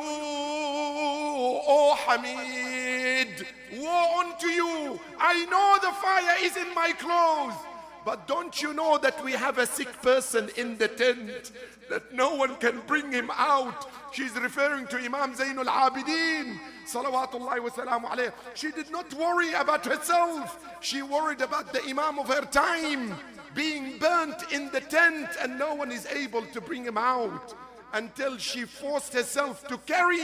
O 1.68 1.96
Hamid! 2.06 3.46
Woe 3.74 4.20
unto 4.20 4.48
you! 4.48 5.00
I 5.20 5.46
know 5.46 5.78
the 5.82 5.94
fire 5.98 6.36
is 6.42 6.58
in 6.58 6.74
my 6.74 6.94
clothes. 6.94 7.69
But 8.10 8.28
don't 8.28 8.60
you 8.60 8.74
know 8.74 8.98
that 8.98 9.24
we 9.24 9.34
have 9.34 9.60
a 9.60 9.68
sick 9.68 10.02
person 10.02 10.50
in 10.58 10.80
the 10.80 10.88
tent 10.88 11.52
that 11.92 12.12
no 12.12 12.34
one 12.34 12.56
can 12.56 12.82
bring 12.88 13.12
him 13.12 13.30
out? 13.32 13.88
She's 14.12 14.32
referring 14.32 14.88
to 14.88 14.98
Imam 14.98 15.36
Zainul 15.36 15.68
Abidin. 15.68 16.58
Salawatullahi. 16.88 18.32
She 18.56 18.72
did 18.72 18.90
not 18.90 19.14
worry 19.14 19.54
about 19.54 19.86
herself. 19.86 20.58
She 20.82 21.04
worried 21.04 21.42
about 21.42 21.72
the 21.72 21.84
Imam 21.88 22.18
of 22.18 22.30
her 22.30 22.46
time 22.46 23.16
being 23.54 24.00
burnt 24.00 24.52
in 24.52 24.72
the 24.72 24.82
tent 24.82 25.30
and 25.40 25.60
no 25.60 25.76
one 25.76 25.92
is 25.92 26.08
able 26.08 26.42
to 26.48 26.60
bring 26.60 26.84
him 26.84 26.98
out 26.98 27.54
until 27.94 28.38
she 28.38 28.64
forced 28.64 29.14
herself 29.14 29.68
to 29.68 29.78
carry 29.80 30.22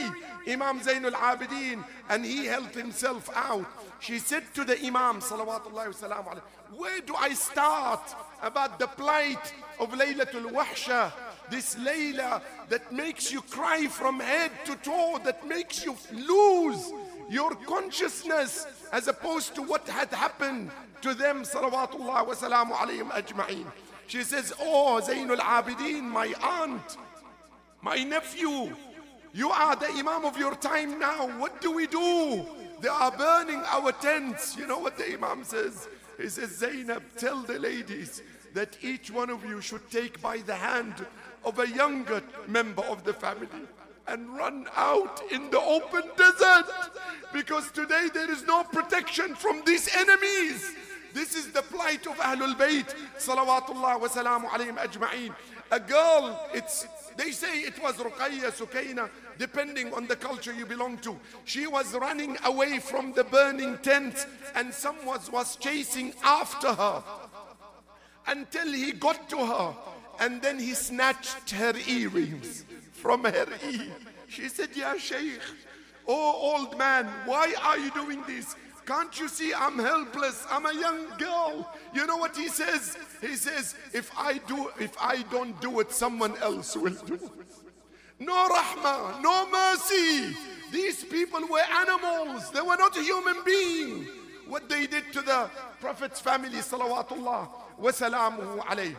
Imam 0.48 0.80
Zainul 0.80 1.14
Abidin 1.14 1.84
and 2.10 2.26
he 2.26 2.46
helped 2.46 2.74
himself 2.74 3.30
out. 3.36 3.68
She 4.00 4.20
said 4.20 4.44
to 4.56 4.64
the 4.64 4.80
Imam, 4.84 5.20
Salawatullahi 5.20 5.72
wa 5.74 6.24
alayhi, 6.24 6.42
where 6.76 7.02
do 7.02 7.16
I 7.16 7.34
start 7.34 8.16
about 8.42 8.80
the 8.80 8.88
plight 8.88 9.54
of 9.80 9.92
Laylatul 9.92 10.52
Wahsha? 10.52 11.12
This 11.50 11.76
Layla 11.76 12.42
that 12.70 12.92
makes 12.92 13.32
you 13.32 13.42
cry 13.42 13.88
from 13.88 14.20
head 14.20 14.52
to 14.66 14.76
toe, 14.78 15.20
that 15.24 15.48
makes 15.48 15.86
you 15.86 15.96
lose 16.12 16.92
your 17.30 17.56
consciousness 17.56 18.68
as 18.92 19.08
opposed 19.08 19.56
to 19.56 19.62
what 19.62 19.88
had 19.88 20.10
happened 20.10 20.72
to 21.02 21.14
them, 21.14 21.44
salawatullah 21.44 22.26
wa 22.26 22.34
salamu 22.34 22.72
alayhim 22.72 23.10
ajma'in. 23.12 23.66
She 24.08 24.24
says, 24.24 24.54
Oh, 24.60 25.02
Zainul 25.04 25.38
Abidin, 25.38 26.04
my 26.04 26.34
aunt, 26.42 26.98
my 27.82 27.98
nephew, 28.04 28.76
you 29.34 29.50
are 29.50 29.76
the 29.76 29.88
Imam 29.90 30.26
of 30.26 30.38
your 30.38 30.56
time 30.56 30.98
now. 31.00 31.28
What 31.40 31.62
do 31.62 31.72
we 31.72 31.88
do? 31.88 32.46
They 32.82 32.88
are 32.88 33.12
burning 33.12 33.62
our 33.68 33.92
tents. 33.92 34.56
You 34.58 34.68
know 34.68 34.80
what 34.80 34.98
the 34.98 35.14
Imam 35.14 35.44
says? 35.44 35.88
He 36.18 36.30
says, 36.30 36.58
Zainab, 36.58 37.04
tell 37.18 37.42
the 37.42 37.60
ladies 37.60 38.22
that 38.54 38.78
each 38.82 39.12
one 39.12 39.30
of 39.30 39.44
you 39.46 39.62
should 39.62 39.90
take 39.92 40.22
by 40.22 40.38
the 40.38 40.56
hand 40.56 41.06
of 41.44 41.60
a 41.60 41.68
younger 41.68 42.24
member 42.48 42.84
of 42.84 43.04
the 43.04 43.14
family 43.14 43.48
and 44.08 44.36
run 44.36 44.68
out 44.76 45.22
in 45.32 45.50
the 45.50 45.60
open 45.60 46.04
desert 46.16 46.66
because 47.34 47.70
today 47.72 48.08
there 48.14 48.32
is 48.32 48.46
no 48.46 48.64
protection 48.64 49.36
from 49.36 49.62
these 49.66 49.90
enemies. 49.96 50.72
This 51.14 51.36
is 51.36 51.52
the 51.52 51.62
plight 51.62 52.06
of 52.08 52.16
Ahlul 52.18 52.56
Bayt, 52.56 52.94
salawatullah 53.18 54.00
wa 54.00 54.08
salamu 54.08 54.48
alayhim 54.50 54.78
ajma'een. 54.78 55.34
A 55.72 55.80
girl, 55.80 56.48
it's, 56.54 56.88
they 57.18 57.32
say 57.32 57.62
it 57.62 57.82
was 57.82 57.96
Ruqayya, 57.96 58.52
Sukaina, 58.52 59.10
depending 59.38 59.94
on 59.94 60.08
the 60.08 60.16
culture 60.16 60.54
you 60.54 60.66
belong 60.66 60.98
to. 61.00 61.18
She 61.44 61.68
was 61.68 61.94
running 61.94 62.38
away 62.46 62.80
from 62.80 63.14
the 63.14 63.24
burning 63.24 63.78
tent 63.80 64.26
and 64.56 64.74
someone 64.74 65.20
was 65.32 65.56
chasing 65.58 66.14
after 66.24 66.74
her 66.74 67.04
until 68.28 68.72
he 68.72 68.92
got 68.92 69.30
to 69.30 69.38
her 69.38 69.76
and 70.20 70.42
then 70.42 70.60
he 70.60 70.74
snatched 70.74 71.52
her 71.52 71.74
earrings 71.88 72.66
from 72.92 73.24
her 73.24 73.48
ear. 73.70 73.92
She 74.28 74.50
said, 74.50 74.76
Ya 74.76 74.96
Shaykh, 74.98 75.42
oh 76.08 76.56
old 76.58 76.78
man, 76.78 77.06
why 77.26 77.54
are 77.62 77.78
you 77.78 77.92
doing 77.92 78.24
this? 78.28 78.56
Can't 78.86 79.20
you 79.20 79.28
see 79.28 79.52
I'm 79.54 79.80
helpless? 79.80 80.46
I'm 80.50 80.66
a 80.66 80.74
young 80.74 81.08
girl. 81.18 81.74
You 81.94 82.06
know 82.06 82.18
what 82.18 82.38
he 82.38 82.48
says? 82.48 82.98
He 83.20 83.36
says, 83.36 83.76
if 83.94 84.12
I 84.16 84.38
do, 84.38 84.70
if 84.80 84.96
I 85.02 85.24
don't 85.24 85.60
do 85.60 85.80
it, 85.80 85.92
someone 85.92 86.38
else 86.38 86.76
will 86.78 86.94
do 86.94 87.16
it. 87.16 87.22
No 88.20 88.48
rahmah, 88.48 89.22
no 89.22 89.50
mercy. 89.50 90.36
These 90.72 91.04
people 91.06 91.42
were 91.48 91.64
animals. 91.74 92.50
They 92.52 92.62
were 92.62 92.78
not 92.78 92.96
human 92.96 93.44
beings. 93.46 94.08
What 94.48 94.70
they 94.70 94.88
did 94.88 95.12
to 95.14 95.22
the 95.22 95.50
Prophet's 95.80 96.20
family, 96.20 96.60
salawatullah 96.60 97.48
wa 97.78 97.92
salamuhu 97.92 98.60
alayh. 98.60 98.96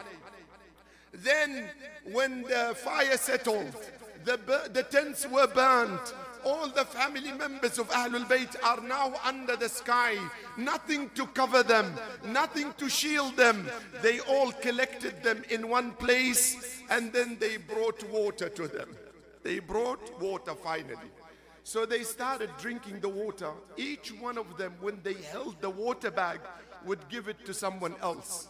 Then 1.13 1.69
when 2.13 2.43
the 2.43 2.75
fire 2.77 3.17
settled, 3.17 3.75
the, 4.25 4.39
the 4.73 4.83
tents 4.83 5.27
were 5.29 5.47
burnt, 5.47 6.15
all 6.45 6.69
the 6.69 6.85
family 6.85 7.33
members 7.33 7.79
of 7.79 7.89
Ahlul 7.91 8.27
Bayt 8.27 8.55
are 8.63 8.81
now 8.81 9.15
under 9.25 9.57
the 9.57 9.69
sky. 9.69 10.17
Nothing 10.57 11.11
to 11.15 11.27
cover 11.27 11.63
them, 11.63 11.93
nothing 12.25 12.73
to 12.79 12.89
shield 12.89 13.37
them. 13.37 13.69
They 14.03 14.21
all 14.21 14.53
collected 14.53 15.23
them 15.23 15.43
in 15.51 15.69
one 15.69 15.93
place 15.93 16.83
and 16.91 17.13
then 17.13 17.37
they 17.41 17.57
brought 17.57 18.03
water 18.11 18.49
to 18.49 18.69
them. 18.69 18.97
They 19.47 19.61
brought 19.61 20.21
water 20.21 20.57
finally. 20.57 21.11
So 21.63 21.87
they 21.87 22.03
started 22.03 22.51
drinking 22.59 22.99
the 22.99 23.09
water. 23.09 23.53
Each 23.77 24.09
one 24.11 24.39
of 24.39 24.57
them, 24.57 24.75
when 24.81 24.99
they 25.05 25.15
held 25.15 25.61
the 25.61 25.71
water 25.71 26.11
bag, 26.11 26.41
would 26.85 27.09
give 27.09 27.29
it 27.29 27.47
to 27.47 27.55
someone 27.55 27.95
else. 28.03 28.49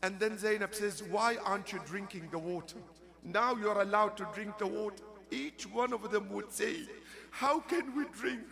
And 0.00 0.20
then 0.20 0.38
Zainab 0.38 0.76
says, 0.76 1.02
Why 1.02 1.38
aren't 1.44 1.72
you 1.72 1.80
drinking 1.84 2.28
the 2.30 2.38
water? 2.38 2.76
Now 3.24 3.56
you're 3.56 3.82
allowed 3.82 4.16
to 4.18 4.28
drink 4.32 4.58
the 4.58 4.66
water. 4.68 5.02
Each 5.32 5.64
one 5.66 5.92
of 5.92 6.08
them 6.12 6.30
would 6.30 6.52
say, 6.52 6.76
How 7.32 7.58
can 7.58 7.96
we 7.96 8.04
drink 8.12 8.42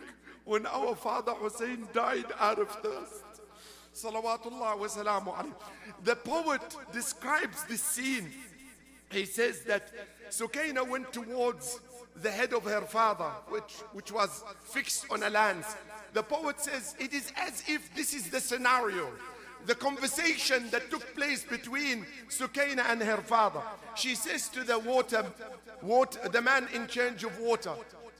when 0.43 0.65
our 0.65 0.93
father 0.93 1.31
Hussein 1.31 1.87
died 1.93 2.25
out 2.37 2.59
of 2.59 2.69
thirst? 2.83 3.23
Salawatullah 3.95 4.77
wa 4.77 4.87
salamu 4.87 5.33
alayhi. 5.37 5.53
The 6.03 6.17
poet 6.17 6.75
describes 6.91 7.63
this 7.63 7.81
scene. 7.81 8.29
He 9.09 9.23
says 9.23 9.61
that 9.61 9.91
Sukaina 10.31 10.87
went 10.87 11.13
towards 11.13 11.79
the 12.15 12.31
head 12.31 12.53
of 12.53 12.63
her 12.63 12.81
father, 12.81 13.29
which, 13.49 13.73
which 13.93 14.11
was 14.11 14.43
fixed 14.63 15.05
on 15.11 15.23
a 15.23 15.29
lance. 15.29 15.75
The 16.13 16.23
poet 16.23 16.59
says 16.59 16.95
it 16.99 17.13
is 17.13 17.31
as 17.37 17.63
if 17.67 17.93
this 17.95 18.13
is 18.13 18.29
the 18.29 18.39
scenario 18.39 19.07
the 19.65 19.75
conversation 19.75 20.69
that 20.71 20.89
took 20.89 21.15
place 21.15 21.43
between 21.43 22.05
Sukaina 22.29 22.83
and 22.89 23.01
her 23.01 23.17
father. 23.17 23.61
She 23.95 24.15
says 24.15 24.49
to 24.49 24.63
the 24.63 24.79
water, 24.79 25.25
water, 25.81 26.27
the 26.29 26.41
man 26.41 26.67
in 26.73 26.87
charge 26.87 27.23
of 27.23 27.37
water, 27.39 27.73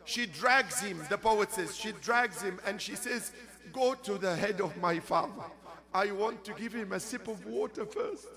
she 0.06 0.26
drags 0.26 0.80
him, 0.80 1.02
the 1.10 1.18
poet 1.18 1.52
says, 1.52 1.76
she 1.76 1.94
drags 1.94 2.42
him 2.42 2.60
and 2.66 2.82
she 2.82 2.96
says, 2.96 3.32
Go 3.74 3.94
to 3.94 4.18
the 4.18 4.36
head 4.36 4.60
of 4.60 4.76
my 4.78 5.00
father. 5.00 5.44
I 5.94 6.12
want 6.12 6.44
to 6.46 6.54
give 6.54 6.74
him 6.74 6.92
a 6.92 7.00
sip 7.00 7.28
of 7.28 7.46
water 7.46 7.86
first. 7.86 8.28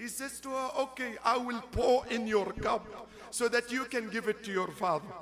He 0.00 0.08
says 0.08 0.40
to 0.40 0.48
her, 0.48 0.70
Okay, 0.78 1.12
I 1.22 1.36
will 1.36 1.60
pour 1.72 2.06
in 2.06 2.26
your 2.26 2.52
cup 2.52 2.86
so 3.30 3.48
that 3.48 3.70
you 3.70 3.84
can 3.84 4.08
give 4.08 4.28
it 4.28 4.42
to 4.44 4.50
your 4.50 4.68
father. 4.68 5.12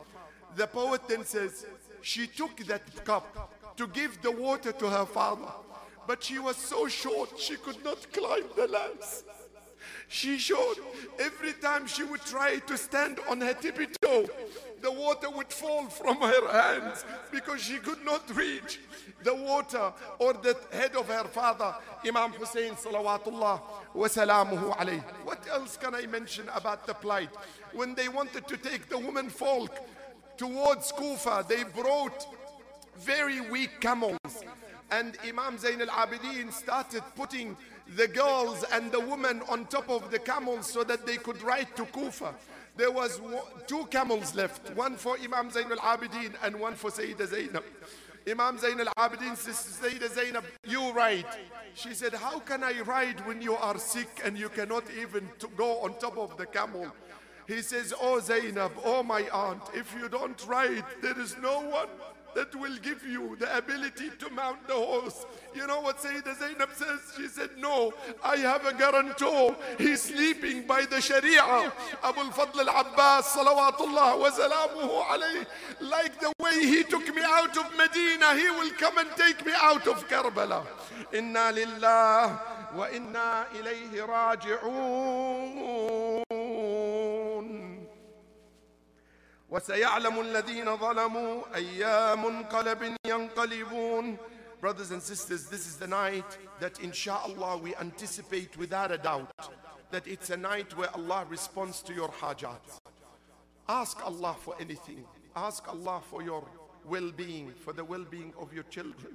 The 0.55 0.69
poet 0.69 1.01
then 1.09 1.25
says, 1.25 1.67
She 2.01 2.29
took 2.29 2.57
that 2.67 3.05
cup 3.05 3.77
to 3.77 3.89
give 3.89 4.23
the 4.23 4.31
water 4.31 4.71
to 4.71 4.89
her 4.89 5.05
father. 5.05 5.51
But 6.07 6.23
she 6.23 6.39
was 6.39 6.57
so 6.57 6.87
short, 6.87 7.39
she 7.39 7.57
could 7.57 7.85
not 7.85 8.07
climb 8.13 8.45
the 8.55 8.69
lance. 8.69 9.25
She 10.07 10.39
showed 10.39 10.77
every 11.19 11.55
time 11.55 11.89
she 11.89 12.05
would 12.05 12.23
try 12.23 12.59
to 12.61 12.79
stand 12.79 13.19
on 13.29 13.41
her 13.41 13.55
tippy 13.55 13.89
toe, 14.01 14.27
the 14.81 14.91
water 14.91 15.31
would 15.31 15.53
fall 15.53 15.87
from 15.87 16.17
her 16.21 16.49
hands 16.53 17.05
because 17.31 17.61
she 17.61 17.79
could 17.79 18.05
not 18.05 18.23
reach 18.37 18.81
the 19.23 19.35
water 19.35 19.93
or 20.19 20.33
the 20.35 20.57
head 20.73 20.95
of 20.95 21.09
her 21.09 21.25
father, 21.25 21.75
Imam 22.07 22.33
Hussein 22.33 22.75
salawatullah 22.75 23.61
wa 23.95 24.07
salamuhu. 24.07 25.03
What 25.25 25.47
else 25.51 25.77
can 25.77 25.95
I 25.95 26.07
mention 26.07 26.49
about 26.55 26.87
the 26.87 26.95
plight? 26.95 27.31
When 27.73 27.95
they 27.95 28.09
wanted 28.09 28.47
to 28.49 28.57
take 28.57 28.89
the 28.89 28.99
women 28.99 29.29
folk 29.29 29.77
towards 30.37 30.93
Kufa, 30.93 31.45
they 31.49 31.65
brought 31.65 32.27
very 32.99 33.41
weak 33.41 33.81
camels 33.81 34.19
and 34.91 35.17
Imam 35.27 35.59
Zain 35.59 35.81
al-Abidin 35.83 36.53
started 36.53 37.03
putting 37.15 37.57
the 37.97 38.09
girls 38.09 38.65
and 38.73 38.91
the 38.93 39.01
women 39.01 39.43
on 39.49 39.67
top 39.67 39.89
of 39.91 40.11
the 40.11 40.19
camels 40.19 40.67
so 40.67 40.85
that 40.85 41.07
they 41.07 41.17
could 41.17 41.43
ride 41.43 41.75
to 41.77 41.85
Kufa. 41.87 42.35
There 42.79 42.93
was 42.93 43.21
two 43.67 43.87
camels 43.91 44.37
left, 44.37 44.73
one 44.77 44.95
for 44.95 45.19
Imam 45.19 45.51
Zain 45.51 45.67
al-Abidin 45.73 46.35
and 46.45 46.61
one 46.61 46.77
for 46.77 46.91
Sayyida 46.93 47.27
Zainab. 47.27 47.65
Imam 48.31 48.57
Zain 48.57 48.79
al-Abidin 48.79 49.37
says, 49.37 49.81
Sayyida 49.83 50.09
Zainab, 50.15 50.45
you 50.65 50.93
ride. 50.93 51.27
She 51.75 51.93
said, 51.93 52.15
how 52.15 52.39
can 52.39 52.63
I 52.63 52.81
ride 52.83 53.27
when 53.27 53.43
you 53.43 53.57
are 53.57 53.77
sick 53.79 54.21
and 54.25 54.39
you 54.39 54.49
cannot 54.49 54.85
even 54.97 55.29
go 55.57 55.81
on 55.81 55.99
top 55.99 56.17
of 56.17 56.37
the 56.37 56.47
camel? 56.47 56.87
He 57.49 57.63
says, 57.63 57.93
oh 58.01 58.21
Zainab, 58.21 58.71
oh 58.85 59.03
my 59.03 59.29
aunt, 59.33 59.63
if 59.75 59.93
you 59.99 60.09
don't 60.09 60.41
ride, 60.47 60.85
there 61.03 61.19
is 61.19 61.37
no 61.43 61.61
one 61.63 61.89
that 62.35 62.55
will 62.55 62.77
give 62.83 63.03
you 63.07 63.37
the 63.39 63.57
ability 63.57 64.11
to 64.19 64.31
mount 64.31 64.67
the 64.67 64.75
horse. 64.75 65.25
You 65.55 65.67
know 65.67 65.81
what 65.81 65.99
Sayyidah 65.99 66.39
Zainab 66.39 66.71
says? 66.75 67.01
She 67.17 67.27
said, 67.29 67.51
No, 67.59 67.93
I 68.23 68.37
have 68.39 68.65
a 68.67 68.75
guarantor. 68.75 69.57
He's 69.79 70.03
sleeping 70.03 70.67
by 70.67 70.85
the 70.85 71.01
Sharia. 71.01 71.43
Abu 72.03 72.21
al-Fadl 72.21 72.61
al-Abbas, 72.69 73.35
salawatullah 73.35 74.19
wa 74.19 74.31
salamuhu 74.31 75.05
alayhi. 75.07 75.47
Like 75.81 76.21
the 76.21 76.33
way 76.41 76.61
he 76.61 76.83
took 76.85 77.07
me 77.15 77.23
out 77.25 77.57
of 77.57 77.77
Medina, 77.77 78.35
he 78.37 78.51
will 78.51 78.71
come 78.79 78.99
and 78.99 79.11
take 79.17 79.45
me 79.45 79.53
out 79.57 79.87
of 79.87 80.07
Karbala. 80.09 80.67
Inna 81.13 81.53
lillah 81.53 82.41
wa 82.75 82.87
inna 82.93 83.47
ilayhi 83.55 84.07
raji'un. 84.07 86.18
وسيعلم 89.50 90.20
الذين 90.20 90.78
ظلموا 90.78 91.56
أي 91.56 92.16
منقلب 92.16 92.98
ينقلبون 93.06 94.18
Brothers 94.62 94.92
and 94.92 95.04
sisters, 95.04 95.48
this 95.48 95.68
is 95.68 95.76
the 95.76 95.88
night 95.88 96.38
that 96.62 96.80
inshallah 96.80 97.58
we 97.58 97.76
anticipate 97.76 98.56
without 98.56 98.94
a 98.94 98.98
doubt 98.98 99.30
that 99.92 100.08
it's 100.08 100.30
a 100.30 100.38
night 100.38 100.76
where 100.78 100.90
Allah 100.96 101.26
responds 101.30 101.82
to 101.82 101.94
your 101.94 102.08
hajat. 102.08 102.80
Ask 103.68 104.06
Allah 104.06 104.38
for 104.40 104.56
anything. 104.62 105.04
Ask 105.36 105.68
Allah 105.68 106.02
for 106.10 106.24
your 106.24 106.46
well-being, 106.86 107.52
for 107.64 107.74
the 107.74 107.84
well-being 107.84 108.34
of 108.40 108.54
your 108.54 108.64
children. 108.64 109.14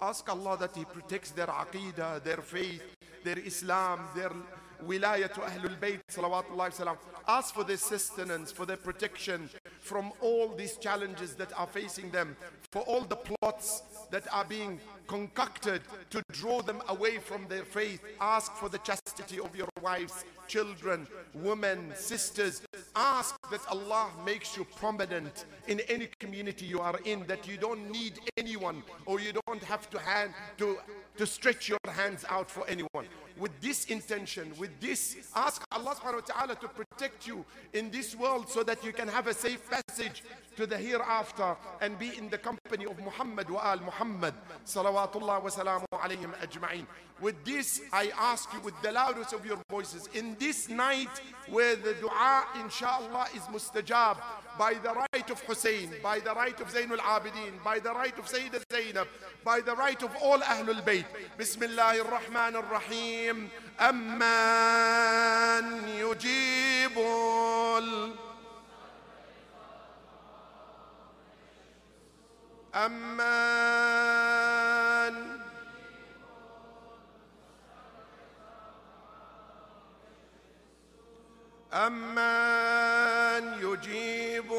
Ask 0.00 0.28
Allah 0.30 0.56
that 0.58 0.74
He 0.74 0.84
protects 0.84 1.32
their 1.32 1.48
aqidah, 1.48 2.24
their 2.24 2.38
faith, 2.38 2.82
their 3.24 3.38
Islam, 3.38 4.00
their 4.14 4.32
wilayah 4.86 5.32
to 5.34 5.40
Ahlul 5.40 5.78
Bayt, 5.78 6.00
salawatullah 6.10 6.72
salam. 6.72 6.96
Ask 7.27 7.53
for 7.53 7.63
their 7.63 7.77
sustenance, 7.77 8.51
for 8.51 8.65
their 8.65 8.77
protection 8.77 9.49
from 9.79 10.11
all 10.21 10.49
these 10.49 10.77
challenges 10.77 11.35
that 11.35 11.57
are 11.57 11.67
facing 11.67 12.11
them, 12.11 12.35
for 12.71 12.81
all 12.83 13.01
the 13.01 13.15
plots 13.15 13.83
that 14.11 14.25
are 14.33 14.45
being 14.45 14.79
concocted 15.07 15.81
to 16.09 16.21
draw 16.31 16.61
them 16.61 16.81
away 16.89 17.17
from 17.17 17.47
their 17.47 17.63
faith. 17.63 18.01
Ask 18.19 18.53
for 18.53 18.69
the 18.69 18.79
chastity 18.79 19.39
of 19.39 19.55
your 19.55 19.69
wives, 19.81 20.25
children, 20.47 21.07
women, 21.33 21.93
sisters. 21.95 22.61
Ask 22.95 23.35
that 23.51 23.61
Allah 23.69 24.09
makes 24.25 24.55
you 24.57 24.65
prominent 24.75 25.45
in 25.67 25.79
any 25.81 26.09
community 26.19 26.65
you 26.65 26.79
are 26.79 26.99
in, 27.05 27.25
that 27.27 27.47
you 27.47 27.57
don't 27.57 27.89
need 27.91 28.19
anyone 28.37 28.83
or 29.05 29.19
you 29.19 29.33
don't 29.47 29.63
have 29.63 29.89
to 29.91 29.99
hand 29.99 30.33
to, 30.57 30.77
to 31.17 31.25
stretch 31.25 31.69
your 31.69 31.79
hands 31.87 32.25
out 32.29 32.49
for 32.49 32.67
anyone 32.67 33.05
with 33.37 33.59
this 33.61 33.85
intention, 33.85 34.53
with 34.57 34.79
this, 34.79 35.17
ask 35.35 35.65
Allah 35.71 35.95
subhanahu 35.95 36.21
wa 36.29 36.33
ta'ala 36.33 36.55
to 36.55 36.67
protect 36.67 37.25
you 37.27 37.43
in 37.73 37.89
this 37.89 38.15
world 38.15 38.49
so 38.49 38.63
that 38.63 38.83
you 38.83 38.93
can 38.93 39.07
have 39.07 39.27
a 39.27 39.33
safe 39.33 39.61
passage 39.69 40.23
to 40.55 40.67
the 40.67 40.77
hereafter 40.77 41.55
and 41.81 41.97
be 41.97 42.15
in 42.17 42.29
the 42.29 42.37
company 42.37 42.85
of 42.85 42.97
Muhammad 42.99 43.49
wa 43.49 43.61
al 43.63 43.79
Muhammad 43.79 44.33
salawatullah 44.92 45.42
wa 45.42 45.50
salamu 45.50 45.86
alayhim 45.92 46.32
ajma'in. 46.44 46.86
With 47.20 47.42
this, 47.44 47.80
I 47.92 48.12
ask 48.16 48.52
you 48.52 48.60
with 48.60 48.74
the 48.82 48.92
loudest 48.92 49.32
of 49.32 49.44
your 49.44 49.58
voices, 49.70 50.08
in 50.14 50.36
this 50.38 50.68
night 50.68 51.08
where 51.48 51.74
the 51.74 51.94
dua, 51.94 52.44
inshallah, 52.60 53.26
is 53.34 53.42
mustajab, 53.44 54.18
by 54.58 54.74
the 54.74 54.94
right 55.12 55.30
of 55.30 55.40
Hussein, 55.40 55.94
by 56.02 56.20
the 56.20 56.34
right 56.34 56.60
of 56.60 56.68
Zainul 56.68 56.98
Abidin, 56.98 57.60
by 57.64 57.78
the 57.80 57.92
right 57.92 58.16
of 58.18 58.26
Sayyidah 58.26 58.62
Zainab, 58.70 59.08
by 59.42 59.60
the 59.60 59.74
right 59.74 60.00
of 60.02 60.14
all 60.22 60.38
Ahlul 60.38 60.82
Bayt. 60.84 61.06
Bismillah 61.36 61.98
ar-Rahman 62.04 62.56
ar-Rahim. 62.56 63.50
Amman 63.80 65.64
yujibul. 65.98 67.38
أمان 72.74 74.61
أمن 81.73 83.43
يجيب 83.63 84.53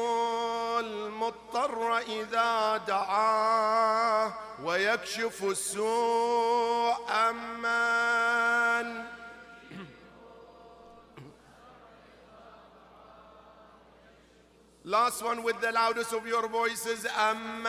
المضطر 0.79 1.97
إذا 1.97 2.77
دعاه 2.87 4.33
ويكشف 4.63 5.43
السوء 5.43 6.95
أمن 7.29 9.05
Last 14.87 15.23
one 15.23 15.41
with 15.41 15.59
the 15.61 15.71
loudest 15.71 16.13
of 16.13 16.27
your 16.27 16.47
voices 16.47 17.07
Amman 17.17 17.65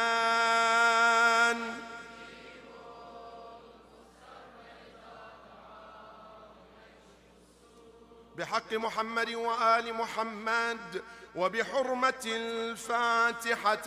بحق 8.36 8.72
محمد 8.72 9.34
وآل 9.34 9.94
محمد 9.94 11.02
وبحرمة 11.34 12.24
الفاتحة 12.26 13.86